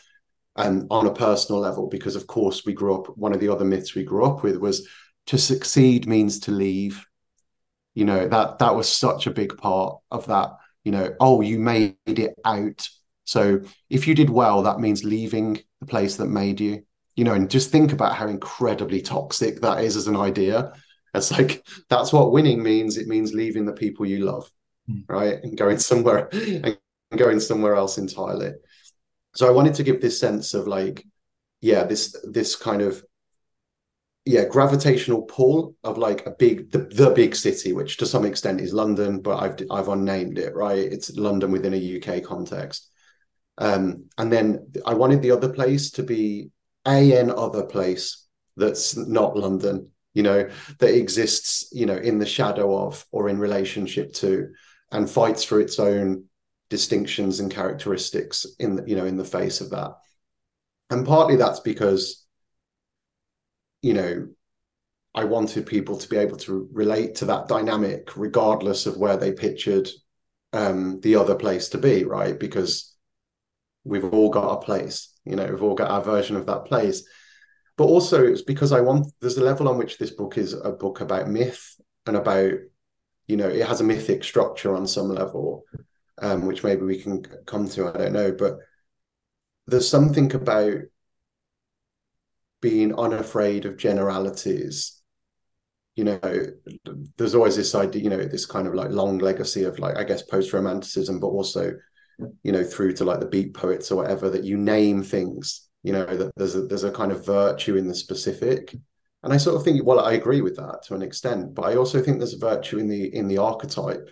and 0.57 0.87
on 0.91 1.07
a 1.07 1.15
personal 1.15 1.61
level, 1.61 1.89
because 1.89 2.17
of 2.17 2.27
course 2.27 2.65
we 2.65 2.73
grew 2.73 2.95
up, 2.95 3.19
one 3.19 3.33
of 3.33 3.41
the 3.41 3.49
other 3.49 3.65
myths 3.65 3.95
we 3.95 4.05
grew 4.05 4.25
up 4.25 4.43
with 4.43 4.57
was 4.57 4.89
to 5.27 5.39
succeed 5.39 6.07
means 6.07 6.41
to 6.41 6.53
leave. 6.53 7.05
You 7.95 8.05
know, 8.05 8.29
that 8.29 8.59
that 8.59 8.75
was 8.75 8.89
such 8.89 9.27
a 9.27 9.33
big 9.33 9.57
part 9.59 9.99
of 10.11 10.27
that, 10.27 10.51
you 10.85 10.93
know, 10.93 11.15
oh, 11.21 11.41
you 11.41 11.59
made 11.59 11.97
it 12.07 12.35
out. 12.45 12.89
So 13.25 13.61
if 13.91 14.07
you 14.07 14.15
did 14.15 14.31
well, 14.31 14.63
that 14.63 14.81
means 14.81 15.05
leaving 15.05 15.61
the 15.81 15.87
place 15.87 16.17
that 16.17 16.27
made 16.27 16.61
you, 16.61 16.83
you 17.17 17.25
know, 17.25 17.35
and 17.35 17.51
just 17.51 17.71
think 17.71 17.93
about 17.93 18.15
how 18.15 18.29
incredibly 18.29 19.01
toxic 19.01 19.61
that 19.61 19.83
is 19.83 19.97
as 19.97 20.07
an 20.07 20.17
idea. 20.17 20.73
It's 21.15 21.31
like 21.31 21.65
that's 21.89 22.13
what 22.13 22.33
winning 22.33 22.63
means. 22.63 22.97
It 22.97 23.07
means 23.07 23.35
leaving 23.35 23.65
the 23.65 23.73
people 23.73 24.05
you 24.05 24.25
love, 24.25 24.51
mm. 24.91 25.05
right? 25.09 25.39
And 25.43 25.57
going 25.57 25.79
somewhere 25.79 26.29
and 26.33 26.77
going 27.17 27.41
somewhere 27.41 27.77
else 27.77 27.99
entirely 27.99 28.53
so 29.35 29.49
I 29.49 29.51
wanted 29.51 29.75
to 29.75 29.83
give 29.83 30.01
this 30.01 30.19
sense 30.19 30.55
of 30.55 30.67
like, 30.67 31.05
yeah, 31.61 31.85
this 31.85 32.17
this 32.25 32.55
kind 32.57 32.83
of 32.83 33.05
yeah 34.25 34.45
gravitational 34.47 35.23
pull 35.23 35.77
of 35.85 35.99
like 35.99 36.25
a 36.25 36.31
big 36.31 36.71
the, 36.71 36.79
the 36.79 37.11
big 37.11 37.35
city, 37.35 37.73
which 37.73 37.97
to 37.99 38.07
some 38.07 38.25
extent 38.25 38.61
is 38.61 38.73
London, 38.73 39.21
but 39.21 39.39
I've 39.39 39.57
I've 39.71 39.89
unnamed 39.89 40.39
it 40.39 40.55
right. 40.55 40.79
It's 40.79 41.17
London 41.17 41.51
within 41.51 41.75
a 41.75 41.99
UK 41.99 42.23
context. 42.23 42.91
Um, 43.59 44.07
and 44.19 44.33
then 44.33 44.73
I 44.85 44.95
wanted 44.95 45.23
the 45.23 45.31
other 45.31 45.49
place 45.49 45.93
to 45.93 46.03
be 46.03 46.51
a 46.87 47.19
an 47.19 47.31
other 47.31 47.65
place 47.65 48.27
that's 48.57 48.97
not 48.97 49.37
London, 49.37 49.91
you 50.13 50.23
know, 50.23 50.49
that 50.79 50.95
exists, 50.95 51.69
you 51.73 51.87
know, 51.87 51.97
in 51.97 52.19
the 52.19 52.27
shadow 52.27 52.87
of 52.87 53.05
or 53.11 53.29
in 53.29 53.39
relationship 53.39 54.13
to, 54.15 54.51
and 54.91 55.09
fights 55.09 55.45
for 55.45 55.61
its 55.61 55.79
own 55.79 56.25
distinctions 56.71 57.41
and 57.41 57.51
characteristics 57.51 58.47
in 58.59 58.77
the, 58.77 58.85
you 58.87 58.97
know 58.97 59.05
in 59.05 59.17
the 59.17 59.25
face 59.25 59.61
of 59.61 59.71
that. 59.71 59.93
And 60.91 61.07
partly 61.07 61.37
that's 61.37 61.61
because 61.61 62.25
you 63.83 63.93
know 63.95 64.29
i 65.15 65.25
wanted 65.25 65.67
people 65.67 65.99
to 65.99 66.09
be 66.09 66.17
able 66.17 66.39
to 66.39 66.69
relate 66.73 67.17
to 67.17 67.27
that 67.27 67.49
dynamic 67.49 68.17
regardless 68.17 68.87
of 68.87 68.97
where 68.97 69.19
they 69.19 69.31
pictured 69.31 69.89
um, 70.55 71.01
the 71.01 71.17
other 71.17 71.35
place 71.35 71.69
to 71.71 71.79
be 71.79 72.05
right? 72.05 72.39
Because 72.39 72.94
we've 73.85 74.05
all 74.05 74.31
got 74.31 74.53
a 74.53 74.65
place 74.65 75.13
you 75.25 75.37
know 75.37 75.47
we've 75.47 75.63
all 75.63 75.75
got 75.75 75.91
our 75.91 76.03
version 76.03 76.37
of 76.37 76.47
that 76.47 76.65
place 76.65 77.07
but 77.77 77.85
also 77.85 78.25
it's 78.25 78.43
because 78.43 78.73
i 78.73 78.81
want 78.81 79.07
there's 79.21 79.39
a 79.39 79.45
level 79.45 79.69
on 79.69 79.79
which 79.79 79.99
this 79.99 80.11
book 80.11 80.39
is 80.39 80.53
a 80.53 80.71
book 80.71 81.01
about 81.01 81.29
myth 81.29 81.77
and 82.07 82.17
about 82.17 82.53
you 83.27 83.37
know 83.37 83.49
it 83.49 83.67
has 83.67 83.81
a 83.81 83.85
mythic 83.85 84.25
structure 84.25 84.75
on 84.75 84.87
some 84.87 85.09
level 85.09 85.65
um, 86.19 86.47
which 86.47 86.63
maybe 86.63 86.83
we 86.83 87.01
can 87.01 87.25
come 87.47 87.69
to. 87.71 87.89
I 87.89 87.93
don't 87.93 88.13
know, 88.13 88.33
but 88.33 88.59
there's 89.67 89.89
something 89.89 90.35
about 90.35 90.75
being 92.61 92.95
unafraid 92.95 93.67
of 93.67 93.77
generalities. 93.77 95.01
You 95.97 96.05
know, 96.05 96.21
there's 97.17 97.35
always 97.35 97.57
this 97.57 97.75
idea, 97.75 98.03
you 98.03 98.11
know, 98.11 98.25
this 98.25 98.47
kind 98.47 98.67
of 98.67 98.75
like 98.75 98.91
long 98.91 99.19
legacy 99.19 99.65
of 99.65 99.79
like, 99.79 99.97
I 99.97 100.05
guess, 100.05 100.23
post 100.23 100.53
romanticism, 100.53 101.21
but 101.21 101.29
also, 101.29 101.73
you 102.43 102.53
know, 102.53 102.65
through 102.65 102.95
to 102.95 103.05
like 103.05 103.21
the 103.21 103.27
beat 103.27 103.55
poets 103.55 103.91
or 103.91 103.97
whatever, 103.97 104.31
that 104.31 104.45
you 104.45 104.57
name 104.57 105.03
things, 105.03 105.69
you 105.83 105.93
know, 105.93 106.05
that 106.05 106.33
there's 106.37 106.55
a 106.55 106.63
there's 106.63 106.85
a 106.85 106.91
kind 106.91 107.13
of 107.13 107.25
virtue 107.25 107.77
in 107.77 107.89
the 107.89 107.95
specific. 107.95 108.75
And 109.23 109.33
I 109.33 109.39
sort 109.39 109.57
of 109.57 109.65
think, 109.65 109.85
well, 109.85 110.01
I 110.01 110.13
agree 110.13 110.43
with 110.43 110.57
that 110.57 110.83
to 110.85 110.95
an 110.95 111.03
extent, 111.03 111.55
but 111.55 111.63
I 111.65 111.77
also 111.77 112.03
think 112.03 112.19
there's 112.19 112.35
a 112.35 112.39
virtue 112.39 112.79
in 112.79 112.89
the 112.89 113.15
in 113.15 113.29
the 113.29 113.39
archetype 113.39 114.11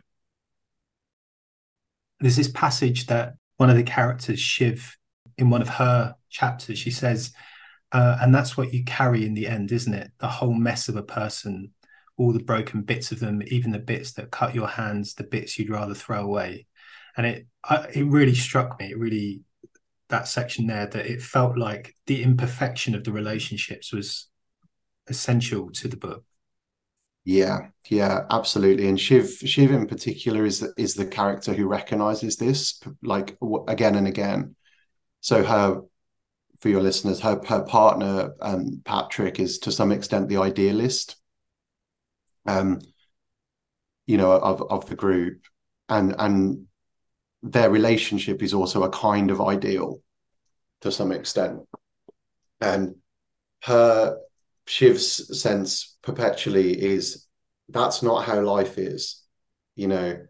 there's 2.23 2.37
this 2.37 2.50
passage 2.50 3.06
that 3.06 3.35
one 3.56 3.68
of 3.68 3.76
the 3.76 3.82
characters, 3.82 4.38
Shiv, 4.38 4.97
in 5.37 5.50
one 5.50 5.61
of 5.61 5.68
her 5.68 6.14
chapters, 6.30 6.78
she 6.78 6.90
says, 6.90 7.32
uh, 7.90 8.18
and 8.21 8.35
that's 8.35 8.56
what 8.56 8.73
you 8.73 8.85
carry 8.85 9.26
in 9.26 9.35
the 9.35 9.47
end, 9.47 9.73
isn't 9.73 9.92
it? 9.92 10.12
The 10.18 10.28
whole 10.28 10.54
mess 10.54 10.88
of 10.88 10.97
a 10.97 11.02
person, 11.02 11.73
all 12.16 12.32
the 12.32 12.42
broken 12.42 12.82
bits 12.82 13.12
of 13.12 13.18
them, 13.18 13.42
even 13.49 13.73
the 13.73 13.78
bits 13.78 14.12
that 14.12 14.30
cut 14.30 14.54
your 14.54 14.68
hands, 14.68 15.14
the 15.14 15.25
bits 15.25 15.59
you'd 15.59 15.68
rather 15.68 15.94
throw 15.94 16.23
away. 16.23 16.66
And 17.16 17.26
it 17.26 17.47
I, 17.64 17.87
it 17.95 18.04
really 18.04 18.35
struck 18.35 18.78
me. 18.78 18.90
It 18.90 18.99
really 18.99 19.42
that 20.09 20.28
section 20.28 20.66
there 20.66 20.87
that 20.87 21.07
it 21.07 21.23
felt 21.23 21.57
like 21.57 21.95
the 22.07 22.23
imperfection 22.23 22.95
of 22.95 23.02
the 23.04 23.12
relationships 23.12 23.92
was 23.92 24.28
essential 25.09 25.71
to 25.71 25.88
the 25.88 25.97
book. 25.97 26.25
Yeah, 27.25 27.69
yeah, 27.88 28.26
absolutely. 28.31 28.88
And 28.88 29.00
Shiv, 29.00 29.31
Shiv 29.45 29.71
in 29.71 29.87
particular 29.87 30.45
is 30.45 30.61
the, 30.61 30.75
is 30.76 30.95
the 30.95 31.07
character 31.07 31.54
who 31.54 31.66
recognizes 31.66 32.37
this 32.37 32.81
like 33.02 33.38
again 33.69 33.95
and 33.95 34.09
again. 34.09 34.57
So 35.21 35.45
her, 35.45 35.83
for 36.61 36.69
your 36.69 36.83
listeners, 36.83 37.21
her 37.21 37.40
her 37.47 37.62
partner 37.62 38.35
um, 38.40 38.83
Patrick 38.85 39.38
is 39.38 39.59
to 39.61 39.73
some 39.73 39.92
extent 39.92 40.28
the 40.28 40.38
idealist. 40.38 41.16
Um, 42.45 42.81
you 44.07 44.16
know, 44.16 44.33
of 44.33 44.62
of 44.62 44.87
the 44.87 44.97
group, 44.97 45.42
and 45.88 46.14
and 46.19 46.66
their 47.42 47.70
relationship 47.70 48.42
is 48.42 48.54
also 48.54 48.84
a 48.84 48.90
kind 48.90 49.30
of 49.30 49.40
ideal 49.40 50.00
to 50.80 50.92
some 50.92 51.12
extent. 51.12 51.61
And 52.61 52.96
her 53.64 54.18
Shiv's 54.66 55.40
sense 55.40 55.96
perpetually 56.02 56.80
is 56.80 57.26
that's 57.68 58.02
not 58.02 58.25
how 58.25 58.40
life 58.40 58.78
is, 58.78 59.22
you 59.75 59.88
know. 59.88 60.26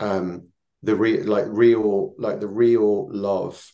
Um, 0.00 0.48
the 0.82 0.96
real, 0.96 1.24
like 1.26 1.44
real, 1.48 2.14
like 2.18 2.40
the 2.40 2.48
real 2.48 3.08
love, 3.12 3.70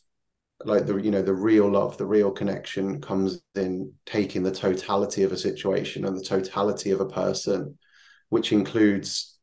like 0.65 0.87
the 0.87 0.97
you 0.97 1.11
know 1.11 1.23
the 1.23 1.35
real 1.35 1.71
love, 1.71 1.97
the 1.97 2.07
real 2.07 2.31
connection 2.31 3.01
comes 3.01 3.41
in 3.55 3.95
taking 4.05 4.43
the 4.43 4.53
totality 4.53 5.23
of 5.23 5.33
a 5.33 5.39
situation 5.39 6.05
and 6.05 6.17
the 6.17 6.25
totality 6.25 6.91
of 6.91 7.01
a 7.01 7.09
person, 7.09 7.79
which 8.29 8.53
includes, 8.53 9.39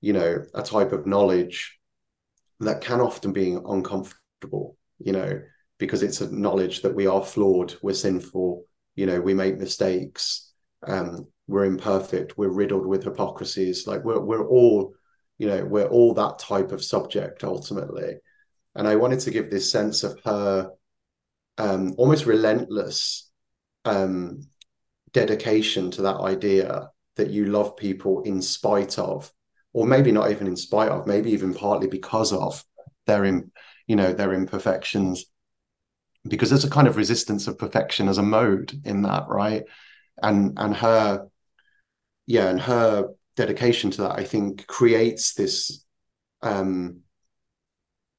you 0.00 0.12
know, 0.14 0.42
a 0.54 0.62
type 0.62 0.92
of 0.92 1.06
knowledge 1.06 1.78
that 2.66 2.80
can 2.80 3.00
often 3.00 3.32
be 3.32 3.56
uncomfortable, 3.68 4.76
you 4.98 5.12
know, 5.12 5.40
because 5.78 6.02
it's 6.02 6.20
a 6.20 6.34
knowledge 6.34 6.82
that 6.82 6.94
we 6.94 7.06
are 7.06 7.24
flawed, 7.24 7.74
we're 7.82 7.94
sinful, 7.94 8.64
you 8.94 9.06
know 9.06 9.20
we 9.20 9.34
make 9.34 9.58
mistakes 9.58 10.52
um, 10.86 11.26
we're 11.46 11.64
imperfect 11.64 12.36
we're 12.36 12.48
riddled 12.48 12.86
with 12.86 13.04
hypocrisies. 13.04 13.86
Like 13.86 14.04
we're, 14.04 14.20
we're 14.20 14.46
all 14.46 14.94
you 15.38 15.46
know 15.46 15.64
we're 15.64 15.86
all 15.86 16.14
that 16.14 16.38
type 16.38 16.72
of 16.72 16.84
subject 16.84 17.44
ultimately. 17.44 18.16
And 18.74 18.88
i 18.88 18.96
wanted 18.96 19.20
to 19.20 19.30
give 19.30 19.50
this 19.50 19.70
sense 19.70 20.02
of 20.02 20.18
her 20.24 20.70
um, 21.58 21.94
almost 21.98 22.24
relentless 22.24 23.30
um, 23.84 24.46
dedication 25.12 25.90
to 25.92 26.02
that 26.02 26.16
idea 26.16 26.88
that 27.16 27.28
you 27.28 27.46
love 27.46 27.76
people 27.76 28.22
in 28.22 28.40
spite 28.40 28.98
of 28.98 29.30
or 29.72 29.86
maybe 29.86 30.12
not 30.12 30.30
even 30.30 30.46
in 30.46 30.56
spite 30.56 30.90
of 30.90 31.06
maybe 31.06 31.30
even 31.30 31.54
partly 31.54 31.86
because 31.86 32.32
of 32.32 32.64
their 33.06 33.24
in 33.24 33.50
you 33.86 33.96
know 33.96 34.12
their 34.12 34.32
imperfections 34.32 35.26
because 36.28 36.50
there's 36.50 36.64
a 36.64 36.70
kind 36.70 36.86
of 36.86 36.96
resistance 36.96 37.46
of 37.46 37.58
perfection 37.58 38.08
as 38.08 38.18
a 38.18 38.22
mode 38.22 38.80
in 38.84 39.02
that, 39.02 39.24
right? 39.28 39.64
And 40.22 40.56
and 40.56 40.76
her, 40.76 41.26
yeah, 42.26 42.48
and 42.48 42.60
her 42.60 43.08
dedication 43.36 43.90
to 43.92 44.02
that, 44.02 44.18
I 44.18 44.24
think, 44.24 44.66
creates 44.66 45.34
this 45.34 45.84
um, 46.42 47.00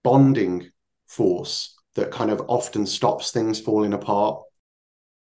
bonding 0.04 0.72
force 1.08 1.76
that 1.96 2.12
kind 2.12 2.32
of 2.32 2.42
often 2.48 2.86
stops 2.86 3.32
things 3.32 3.60
falling 3.60 3.94
apart. 3.94 4.42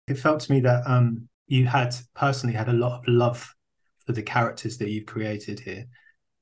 It 0.06 0.18
felt 0.18 0.40
to 0.40 0.52
me 0.52 0.60
that 0.60 0.84
um, 0.86 1.28
you 1.46 1.66
had 1.66 1.94
personally 2.14 2.54
had 2.54 2.68
a 2.68 2.72
lot 2.72 3.00
of 3.00 3.08
love 3.08 3.54
for 4.06 4.12
the 4.12 4.22
characters 4.22 4.78
that 4.78 4.90
you've 4.90 5.06
created 5.06 5.60
here. 5.60 5.86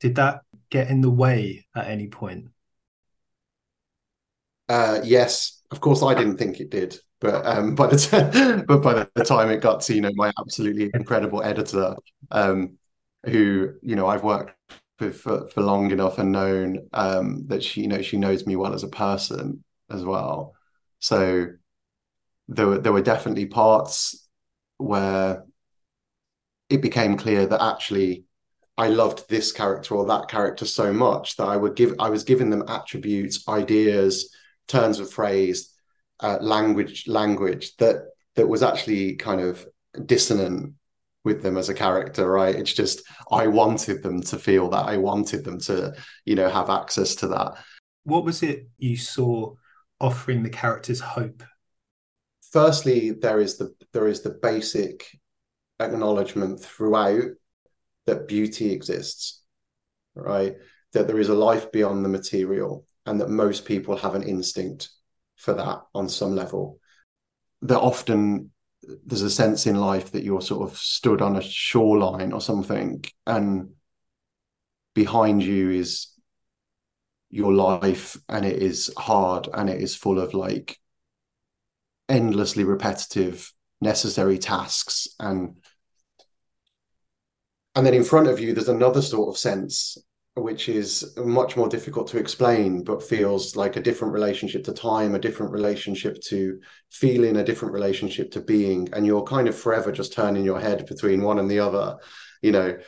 Did 0.03 0.17
that 0.17 0.43
get 0.69 0.91
in 0.91 1.01
the 1.01 1.11
way 1.11 1.65
at 1.77 1.87
any 1.87 2.09
point? 2.09 2.49
Uh, 4.69 5.01
yes, 5.05 5.63
of 5.71 5.81
course, 5.81 6.03
I 6.03 6.15
didn't 6.15 6.39
think 6.39 6.59
it 6.61 6.71
did, 6.71 6.97
but 7.21 7.47
um, 7.47 7.75
by 7.77 7.87
the 7.87 7.97
t- 7.97 8.63
but 8.67 8.83
by 8.83 9.07
the 9.15 9.25
time 9.25 9.51
it 9.51 9.61
got 9.61 9.81
to 9.83 9.95
you 9.95 10.01
know 10.01 10.11
my 10.17 10.33
absolutely 10.41 10.91
incredible 10.95 11.43
editor, 11.43 11.95
um, 12.33 12.79
who 13.27 13.75
you 13.83 13.97
know 13.97 14.09
I've 14.09 14.25
worked 14.25 14.57
with 14.99 15.21
for, 15.21 15.49
for 15.49 15.63
long 15.63 15.93
enough 15.93 16.19
and 16.19 16.33
known 16.33 16.89
um, 16.93 17.47
that 17.49 17.63
she 17.63 17.83
you 17.83 17.89
know 17.89 18.03
she 18.03 18.17
knows 18.19 18.47
me 18.47 18.57
well 18.57 18.75
as 18.75 18.83
a 18.83 18.89
person 18.89 19.63
as 19.89 20.05
well. 20.05 20.55
So 21.01 21.47
there 22.49 22.67
were 22.67 22.79
there 22.79 22.93
were 22.93 23.03
definitely 23.03 23.47
parts 23.47 24.29
where 24.79 25.45
it 26.69 26.81
became 26.83 27.17
clear 27.17 27.47
that 27.47 27.63
actually 27.63 28.25
I 28.79 28.89
loved 28.89 29.29
this 29.29 29.53
character 29.53 29.95
or 29.95 30.07
that 30.07 30.29
character 30.29 30.65
so 30.65 30.93
much 30.93 31.37
that 31.37 31.47
I 31.47 31.57
would 31.57 31.77
give 31.77 31.95
I 31.99 32.09
was 32.09 32.25
giving 32.25 32.51
them 32.51 32.65
attributes, 32.69 33.47
ideas, 33.49 34.35
turns 34.67 34.99
of 34.99 35.11
phrase, 35.11 35.73
uh, 36.21 36.39
language, 36.41 37.07
language 37.07 37.77
that 37.77 38.05
that 38.37 38.49
was 38.49 38.63
actually 38.63 39.17
kind 39.17 39.41
of 39.41 39.67
dissonant 40.07 40.75
with 41.25 41.43
them 41.43 41.57
as 41.57 41.69
a 41.69 41.75
character, 41.75 42.29
right? 42.29 42.55
It's 42.55 42.73
just 42.73 43.03
I 43.31 43.47
wanted 43.47 44.03
them 44.03 44.23
to 44.23 44.39
feel 44.39 44.71
that. 44.71 44.87
I 44.87 44.97
wanted 44.97 45.45
them 45.45 45.61
to, 45.61 45.95
you 46.25 46.35
know, 46.35 46.49
have 46.49 46.71
access 46.71 47.15
to 47.17 47.29
that. 47.29 47.55
What 48.05 48.25
was 48.25 48.43
it 48.43 48.69
you 48.79 48.97
saw 48.97 49.55
offering 50.01 50.43
the 50.43 50.51
characters 50.51 51.01
hope? 51.01 51.43
Firstly, 52.51 53.13
there 53.13 53.41
is 53.41 53.59
the 53.59 53.75
there 53.93 54.09
is 54.09 54.23
the 54.23 54.39
basic 54.43 55.07
acknowledgement 55.79 56.61
throughout 56.61 57.31
that 58.07 58.29
beauty 58.29 58.73
exists, 58.73 59.43
right? 60.15 60.57
That 60.93 61.07
there 61.07 61.19
is 61.19 61.29
a 61.29 61.35
life 61.35 61.73
beyond 61.73 62.05
the 62.05 62.09
material, 62.09 62.87
and 63.07 63.21
that 63.21 63.29
most 63.29 63.65
people 63.65 63.97
have 63.97 64.15
an 64.15 64.23
instinct 64.23 64.91
for 65.37 65.55
that 65.55 65.83
on 65.95 66.09
some 66.09 66.35
level. 66.35 66.79
That 67.63 67.81
often 67.81 68.51
there's 69.07 69.23
a 69.23 69.31
sense 69.31 69.67
in 69.67 69.77
life 69.77 70.13
that 70.13 70.25
you're 70.25 70.43
sort 70.43 70.69
of 70.69 70.77
stood 70.77 71.23
on 71.23 71.37
a 71.37 71.43
shoreline 71.43 72.33
or 72.33 72.41
something, 72.41 73.05
and 73.27 73.71
behind 74.95 75.43
you 75.43 75.71
is 75.71 76.09
your 77.31 77.53
life, 77.53 78.17
and 78.29 78.45
it 78.45 78.63
is 78.63 78.93
hard 78.97 79.49
and 79.53 79.71
it 79.71 79.81
is 79.81 79.97
full 79.97 80.19
of 80.19 80.35
like 80.35 80.79
endlessly 82.09 82.65
repetitive 82.65 83.53
necessary 83.81 84.39
tasks 84.39 85.09
and 85.19 85.57
and 87.75 87.87
then 87.87 87.95
in 87.95 88.05
front 88.05 88.29
of 88.29 88.41
you 88.41 88.53
there's 88.53 88.69
another 88.69 89.03
sort 89.03 89.29
of 89.29 89.39
sense 89.39 89.99
which 90.35 90.69
is 90.71 91.15
much 91.19 91.59
more 91.59 91.69
difficult 91.69 92.09
to 92.09 92.19
explain 92.19 92.83
but 92.83 93.03
feels 93.03 93.55
like 93.55 93.77
a 93.77 93.83
different 93.83 94.15
relationship 94.15 94.65
to 94.65 94.73
time 94.73 95.15
a 95.15 95.19
different 95.19 95.53
relationship 95.53 96.19
to 96.23 96.59
feeling 96.91 97.37
a 97.37 97.45
different 97.45 97.75
relationship 97.75 98.31
to 98.31 98.41
being. 98.41 98.89
And 98.95 99.05
you're 99.05 99.25
kind 99.25 99.47
of 99.47 99.57
forever 99.57 99.93
just 99.93 100.15
turning 100.15 100.45
your 100.45 100.59
head 100.59 100.87
between 100.87 101.23
one 101.23 101.39
and 101.39 101.51
the 101.51 101.59
other 101.59 101.99
you 102.41 102.53
know 102.53 102.79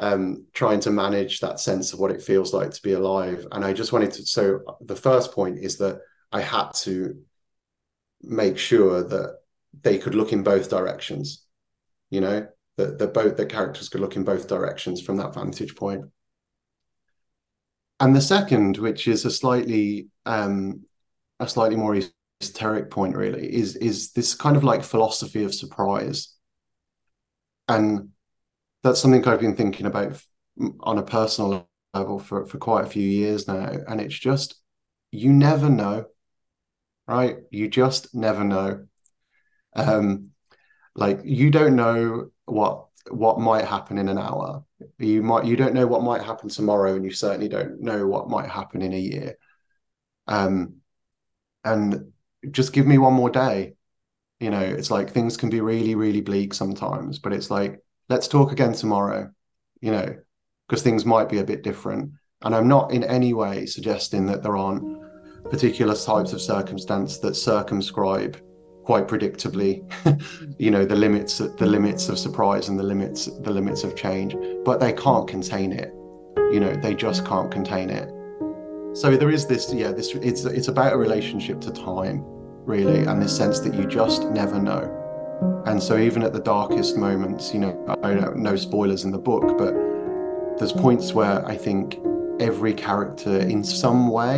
um, 0.00 0.46
trying 0.54 0.80
to 0.80 0.90
manage 0.90 1.40
that 1.40 1.58
sense 1.58 1.92
of 1.92 1.98
what 1.98 2.12
it 2.12 2.22
feels 2.22 2.52
like 2.52 2.70
to 2.70 2.82
be 2.82 2.92
alive. 2.92 3.46
And 3.52 3.64
i 3.64 3.72
just 3.72 3.92
wanted 3.92 4.12
to 4.12 4.26
so 4.26 4.60
the 4.80 4.96
first 4.96 5.32
point 5.32 5.58
is 5.58 5.78
that 5.78 6.00
i 6.32 6.40
had 6.40 6.70
to 6.82 7.14
make 8.22 8.58
sure 8.58 9.04
that 9.04 9.38
they 9.82 9.98
could 9.98 10.16
look 10.16 10.32
in 10.32 10.42
both 10.42 10.68
directions 10.68 11.44
you 12.10 12.20
know 12.20 12.48
that 12.78 12.98
the 12.98 13.08
both 13.08 13.36
the 13.36 13.46
characters 13.46 13.90
could 13.90 14.00
look 14.00 14.16
in 14.16 14.24
both 14.24 14.48
directions 14.48 15.02
from 15.02 15.18
that 15.18 15.34
vantage 15.34 15.76
point. 15.76 16.06
and 18.00 18.14
the 18.14 18.20
second, 18.20 18.78
which 18.78 19.08
is 19.08 19.24
a 19.24 19.30
slightly 19.30 20.08
um, 20.26 20.84
a 21.40 21.48
slightly 21.48 21.76
more 21.76 21.98
esoteric 22.40 22.90
point, 22.90 23.16
really, 23.16 23.52
is 23.52 23.76
is 23.76 24.12
this 24.12 24.34
kind 24.34 24.56
of 24.56 24.64
like 24.64 24.84
philosophy 24.84 25.44
of 25.44 25.54
surprise, 25.54 26.34
and 27.68 28.10
that's 28.82 29.00
something 29.00 29.26
I've 29.26 29.40
been 29.40 29.56
thinking 29.56 29.86
about 29.86 30.22
on 30.80 30.98
a 30.98 31.02
personal 31.02 31.68
level 31.94 32.18
for 32.18 32.46
for 32.46 32.58
quite 32.58 32.86
a 32.86 32.90
few 32.90 33.08
years 33.08 33.48
now, 33.48 33.72
and 33.88 34.00
it's 34.00 34.18
just 34.18 34.56
you 35.12 35.32
never 35.32 35.70
know, 35.70 36.06
right? 37.06 37.38
You 37.50 37.68
just 37.68 38.14
never 38.14 38.44
know. 38.44 38.86
Um, 39.76 40.30
like 40.96 41.20
you 41.24 41.50
don't 41.50 41.76
know 41.76 42.30
what 42.50 42.86
what 43.10 43.40
might 43.40 43.64
happen 43.64 43.98
in 43.98 44.08
an 44.08 44.18
hour. 44.18 44.64
You 44.98 45.22
might 45.22 45.44
you 45.44 45.56
don't 45.56 45.74
know 45.74 45.86
what 45.86 46.02
might 46.02 46.22
happen 46.22 46.48
tomorrow 46.48 46.94
and 46.94 47.04
you 47.04 47.10
certainly 47.10 47.48
don't 47.48 47.80
know 47.80 48.06
what 48.06 48.28
might 48.28 48.48
happen 48.48 48.82
in 48.82 48.92
a 48.92 48.98
year. 48.98 49.38
Um 50.26 50.76
and 51.64 52.12
just 52.50 52.72
give 52.72 52.86
me 52.86 52.98
one 52.98 53.14
more 53.14 53.30
day. 53.30 53.74
You 54.40 54.50
know 54.50 54.60
it's 54.60 54.90
like 54.90 55.10
things 55.10 55.36
can 55.36 55.50
be 55.50 55.60
really 55.60 55.94
really 55.94 56.20
bleak 56.20 56.54
sometimes 56.54 57.18
but 57.18 57.32
it's 57.32 57.50
like 57.50 57.80
let's 58.08 58.28
talk 58.28 58.52
again 58.52 58.72
tomorrow 58.72 59.30
you 59.80 59.90
know 59.90 60.16
because 60.68 60.82
things 60.82 61.04
might 61.04 61.28
be 61.28 61.38
a 61.38 61.44
bit 61.44 61.62
different. 61.62 62.12
And 62.42 62.54
i'm 62.54 62.68
not 62.68 62.92
in 62.92 63.02
any 63.02 63.34
way 63.34 63.66
suggesting 63.66 64.26
that 64.26 64.44
there 64.44 64.56
aren't 64.56 65.02
particular 65.50 65.96
types 65.96 66.32
of 66.32 66.40
circumstance 66.40 67.18
that 67.18 67.34
circumscribe 67.34 68.40
quite 68.88 69.06
predictably 69.06 69.84
you 70.58 70.70
know 70.70 70.82
the 70.82 70.96
limits 70.96 71.36
the 71.36 71.66
limits 71.66 72.08
of 72.08 72.18
surprise 72.18 72.70
and 72.70 72.78
the 72.78 72.82
limits 72.82 73.26
the 73.26 73.50
limits 73.50 73.84
of 73.84 73.94
change 73.94 74.34
but 74.64 74.80
they 74.80 74.94
can't 74.94 75.28
contain 75.28 75.72
it. 75.72 75.92
You 76.54 76.58
know 76.60 76.74
they 76.74 76.94
just 76.94 77.26
can't 77.26 77.50
contain 77.50 77.90
it. 77.90 78.08
So 78.96 79.14
there 79.14 79.28
is 79.28 79.46
this 79.46 79.70
yeah 79.74 79.92
this 79.92 80.14
it's 80.14 80.46
it's 80.46 80.68
about 80.68 80.94
a 80.94 80.96
relationship 80.96 81.60
to 81.66 81.70
time 81.70 82.24
really 82.64 83.00
and 83.00 83.20
this 83.20 83.36
sense 83.36 83.60
that 83.60 83.74
you 83.74 83.84
just 83.84 84.22
never 84.30 84.58
know. 84.58 84.84
And 85.66 85.82
so 85.82 85.98
even 85.98 86.22
at 86.22 86.32
the 86.32 86.40
darkest 86.40 86.96
moments 86.96 87.52
you 87.52 87.60
know 87.60 87.74
i 88.02 88.14
don't 88.14 88.38
know 88.38 88.56
spoilers 88.56 89.04
in 89.04 89.10
the 89.10 89.24
book 89.30 89.58
but 89.58 89.74
there's 90.58 90.72
points 90.72 91.12
where 91.12 91.46
i 91.46 91.56
think 91.56 91.98
every 92.40 92.72
character 92.72 93.36
in 93.54 93.62
some 93.62 94.08
way 94.08 94.36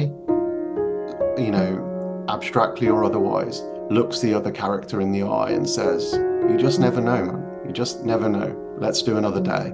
you 1.44 1.52
know 1.56 2.26
abstractly 2.28 2.88
or 2.88 3.04
otherwise 3.04 3.62
looks 3.90 4.20
the 4.20 4.32
other 4.32 4.52
character 4.52 5.00
in 5.00 5.12
the 5.12 5.22
eye 5.22 5.50
and 5.50 5.68
says, 5.68 6.12
You 6.48 6.56
just 6.56 6.78
never 6.80 7.00
know, 7.00 7.24
man. 7.24 7.46
You 7.66 7.72
just 7.72 8.04
never 8.04 8.28
know. 8.28 8.56
Let's 8.78 9.02
do 9.02 9.18
another 9.18 9.40
day. 9.40 9.72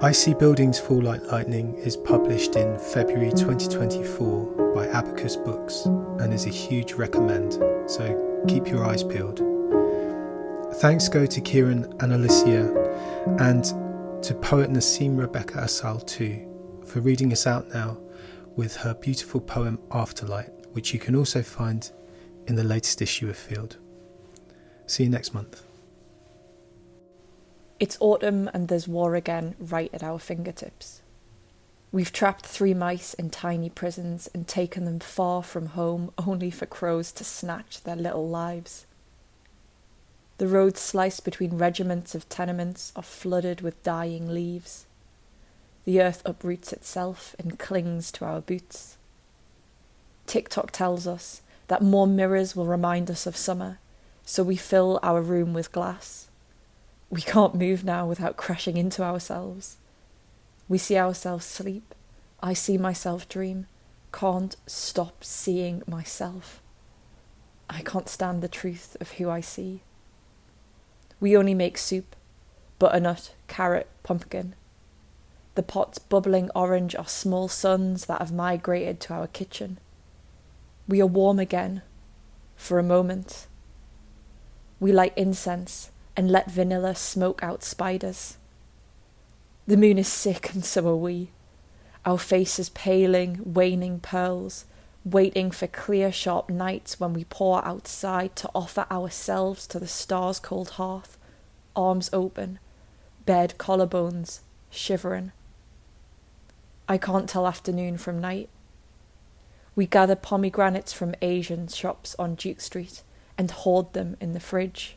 I 0.00 0.12
See 0.12 0.32
Buildings 0.32 0.78
Fall 0.78 1.02
Like 1.02 1.30
Lightning 1.30 1.74
is 1.74 1.96
published 1.96 2.56
in 2.56 2.78
February 2.78 3.30
2024 3.30 4.72
by 4.74 4.86
Abacus 4.88 5.36
Books 5.36 5.84
and 6.20 6.32
is 6.32 6.46
a 6.46 6.50
huge 6.50 6.92
recommend, 6.94 7.54
so 7.86 8.44
keep 8.48 8.68
your 8.68 8.84
eyes 8.84 9.02
peeled. 9.02 9.40
Thanks 10.76 11.08
go 11.08 11.26
to 11.26 11.40
Keiran 11.40 11.84
and 12.02 12.12
Alycia 12.12 13.40
and 13.40 13.64
to 14.22 14.34
poet 14.34 14.70
Nasim 14.70 15.18
Rebecca 15.18 15.58
Asl 15.58 16.06
too 16.06 16.46
for 16.84 17.00
reading 17.00 17.32
us 17.32 17.46
out 17.46 17.68
now 17.74 17.98
with 18.58 18.74
her 18.78 18.92
beautiful 18.92 19.40
poem 19.40 19.78
Afterlight, 19.92 20.50
which 20.72 20.92
you 20.92 20.98
can 20.98 21.14
also 21.14 21.42
find 21.42 21.92
in 22.48 22.56
the 22.56 22.64
latest 22.64 23.00
issue 23.00 23.30
of 23.30 23.36
Field. 23.36 23.76
See 24.84 25.04
you 25.04 25.08
next 25.08 25.32
month. 25.32 25.62
It's 27.78 27.96
autumn 28.00 28.50
and 28.52 28.66
there's 28.66 28.88
war 28.88 29.14
again 29.14 29.54
right 29.60 29.90
at 29.94 30.02
our 30.02 30.18
fingertips. 30.18 31.02
We've 31.92 32.12
trapped 32.12 32.46
three 32.46 32.74
mice 32.74 33.14
in 33.14 33.30
tiny 33.30 33.70
prisons 33.70 34.28
and 34.34 34.48
taken 34.48 34.84
them 34.84 34.98
far 34.98 35.44
from 35.44 35.66
home 35.66 36.10
only 36.18 36.50
for 36.50 36.66
crows 36.66 37.12
to 37.12 37.22
snatch 37.22 37.84
their 37.84 37.94
little 37.94 38.28
lives. 38.28 38.86
The 40.38 40.48
roads 40.48 40.80
sliced 40.80 41.24
between 41.24 41.58
regiments 41.58 42.16
of 42.16 42.28
tenements 42.28 42.92
are 42.96 43.04
flooded 43.04 43.60
with 43.60 43.84
dying 43.84 44.28
leaves. 44.28 44.86
The 45.88 46.02
earth 46.02 46.20
uproots 46.26 46.70
itself 46.70 47.34
and 47.38 47.58
clings 47.58 48.12
to 48.12 48.26
our 48.26 48.42
boots. 48.42 48.98
TikTok 50.26 50.70
tells 50.70 51.06
us 51.06 51.40
that 51.68 51.80
more 51.80 52.06
mirrors 52.06 52.54
will 52.54 52.66
remind 52.66 53.10
us 53.10 53.26
of 53.26 53.38
summer, 53.38 53.78
so 54.22 54.42
we 54.42 54.56
fill 54.56 55.00
our 55.02 55.22
room 55.22 55.54
with 55.54 55.72
glass. 55.72 56.28
We 57.08 57.22
can't 57.22 57.54
move 57.54 57.84
now 57.84 58.06
without 58.06 58.36
crashing 58.36 58.76
into 58.76 59.02
ourselves. 59.02 59.78
We 60.68 60.76
see 60.76 60.98
ourselves 60.98 61.46
sleep. 61.46 61.94
I 62.42 62.52
see 62.52 62.76
myself 62.76 63.26
dream. 63.26 63.66
Can't 64.12 64.56
stop 64.66 65.24
seeing 65.24 65.82
myself. 65.86 66.60
I 67.70 67.80
can't 67.80 68.10
stand 68.10 68.42
the 68.42 68.48
truth 68.48 68.94
of 69.00 69.12
who 69.12 69.30
I 69.30 69.40
see. 69.40 69.80
We 71.18 71.34
only 71.34 71.54
make 71.54 71.78
soup 71.78 72.14
butternut, 72.78 73.32
carrot, 73.46 73.88
pumpkin. 74.02 74.54
The 75.58 75.64
pots 75.64 75.98
bubbling 75.98 76.52
orange 76.54 76.94
are 76.94 77.08
small 77.08 77.48
suns 77.48 78.06
that 78.06 78.20
have 78.20 78.30
migrated 78.30 79.00
to 79.00 79.14
our 79.14 79.26
kitchen. 79.26 79.78
We 80.86 81.00
are 81.00 81.06
warm 81.06 81.40
again, 81.40 81.82
for 82.54 82.78
a 82.78 82.84
moment. 82.84 83.48
We 84.78 84.92
light 84.92 85.14
incense 85.16 85.90
and 86.16 86.30
let 86.30 86.48
vanilla 86.48 86.94
smoke 86.94 87.42
out 87.42 87.64
spiders. 87.64 88.36
The 89.66 89.76
moon 89.76 89.98
is 89.98 90.06
sick, 90.06 90.54
and 90.54 90.64
so 90.64 90.86
are 90.86 90.94
we. 90.94 91.32
our 92.04 92.18
faces 92.18 92.68
paling, 92.68 93.40
waning 93.44 93.98
pearls, 93.98 94.64
waiting 95.04 95.50
for 95.50 95.66
clear, 95.66 96.12
sharp 96.12 96.48
nights 96.48 97.00
when 97.00 97.14
we 97.14 97.24
pour 97.24 97.66
outside 97.66 98.36
to 98.36 98.50
offer 98.54 98.86
ourselves 98.92 99.66
to 99.66 99.80
the 99.80 99.88
stars' 99.88 100.38
cold 100.38 100.68
hearth, 100.78 101.18
arms 101.74 102.08
open, 102.12 102.60
bared 103.26 103.54
collarbones, 103.58 104.38
shivering. 104.70 105.32
I 106.90 106.96
can't 106.96 107.28
tell 107.28 107.46
afternoon 107.46 107.98
from 107.98 108.18
night. 108.18 108.48
We 109.76 109.86
gather 109.86 110.16
pomegranates 110.16 110.92
from 110.94 111.14
Asian 111.20 111.68
shops 111.68 112.16
on 112.18 112.34
Duke 112.34 112.62
Street 112.62 113.02
and 113.36 113.50
hoard 113.50 113.92
them 113.92 114.16
in 114.20 114.32
the 114.32 114.40
fridge. 114.40 114.96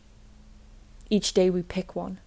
Each 1.09 1.33
day 1.33 1.49
we 1.49 1.61
pick 1.61 1.93
one, 1.93 2.19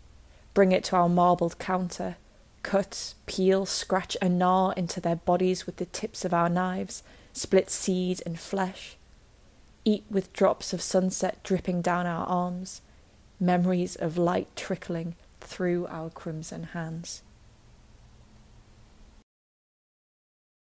bring 0.53 0.71
it 0.71 0.85
to 0.85 0.97
our 0.97 1.09
marbled 1.09 1.59
counter, 1.59 2.17
cut, 2.63 3.15
peel, 3.25 3.65
scratch, 3.65 4.19
and 4.21 4.39
gnaw 4.39 4.71
into 4.77 5.01
their 5.01 5.17
bodies 5.17 5.65
with 5.65 5.77
the 5.77 5.87
tips 5.87 6.27
of 6.27 6.35
our 6.35 6.51
knives, 6.51 7.03
split 7.33 7.71
seed 7.71 8.23
and 8.27 8.39
flesh, 8.39 8.97
eat 9.87 10.05
with 10.11 10.33
drops 10.35 10.75
of 10.75 10.83
sunset 10.83 11.39
dripping 11.43 11.81
down 11.81 12.07
our 12.07 12.27
arms, 12.27 12.83
memories 13.41 13.97
of 13.97 14.19
light 14.19 14.49
trickling 14.55 15.15
through 15.41 15.87
our 15.87 16.11
crimson 16.11 16.65
hands. 16.65 17.23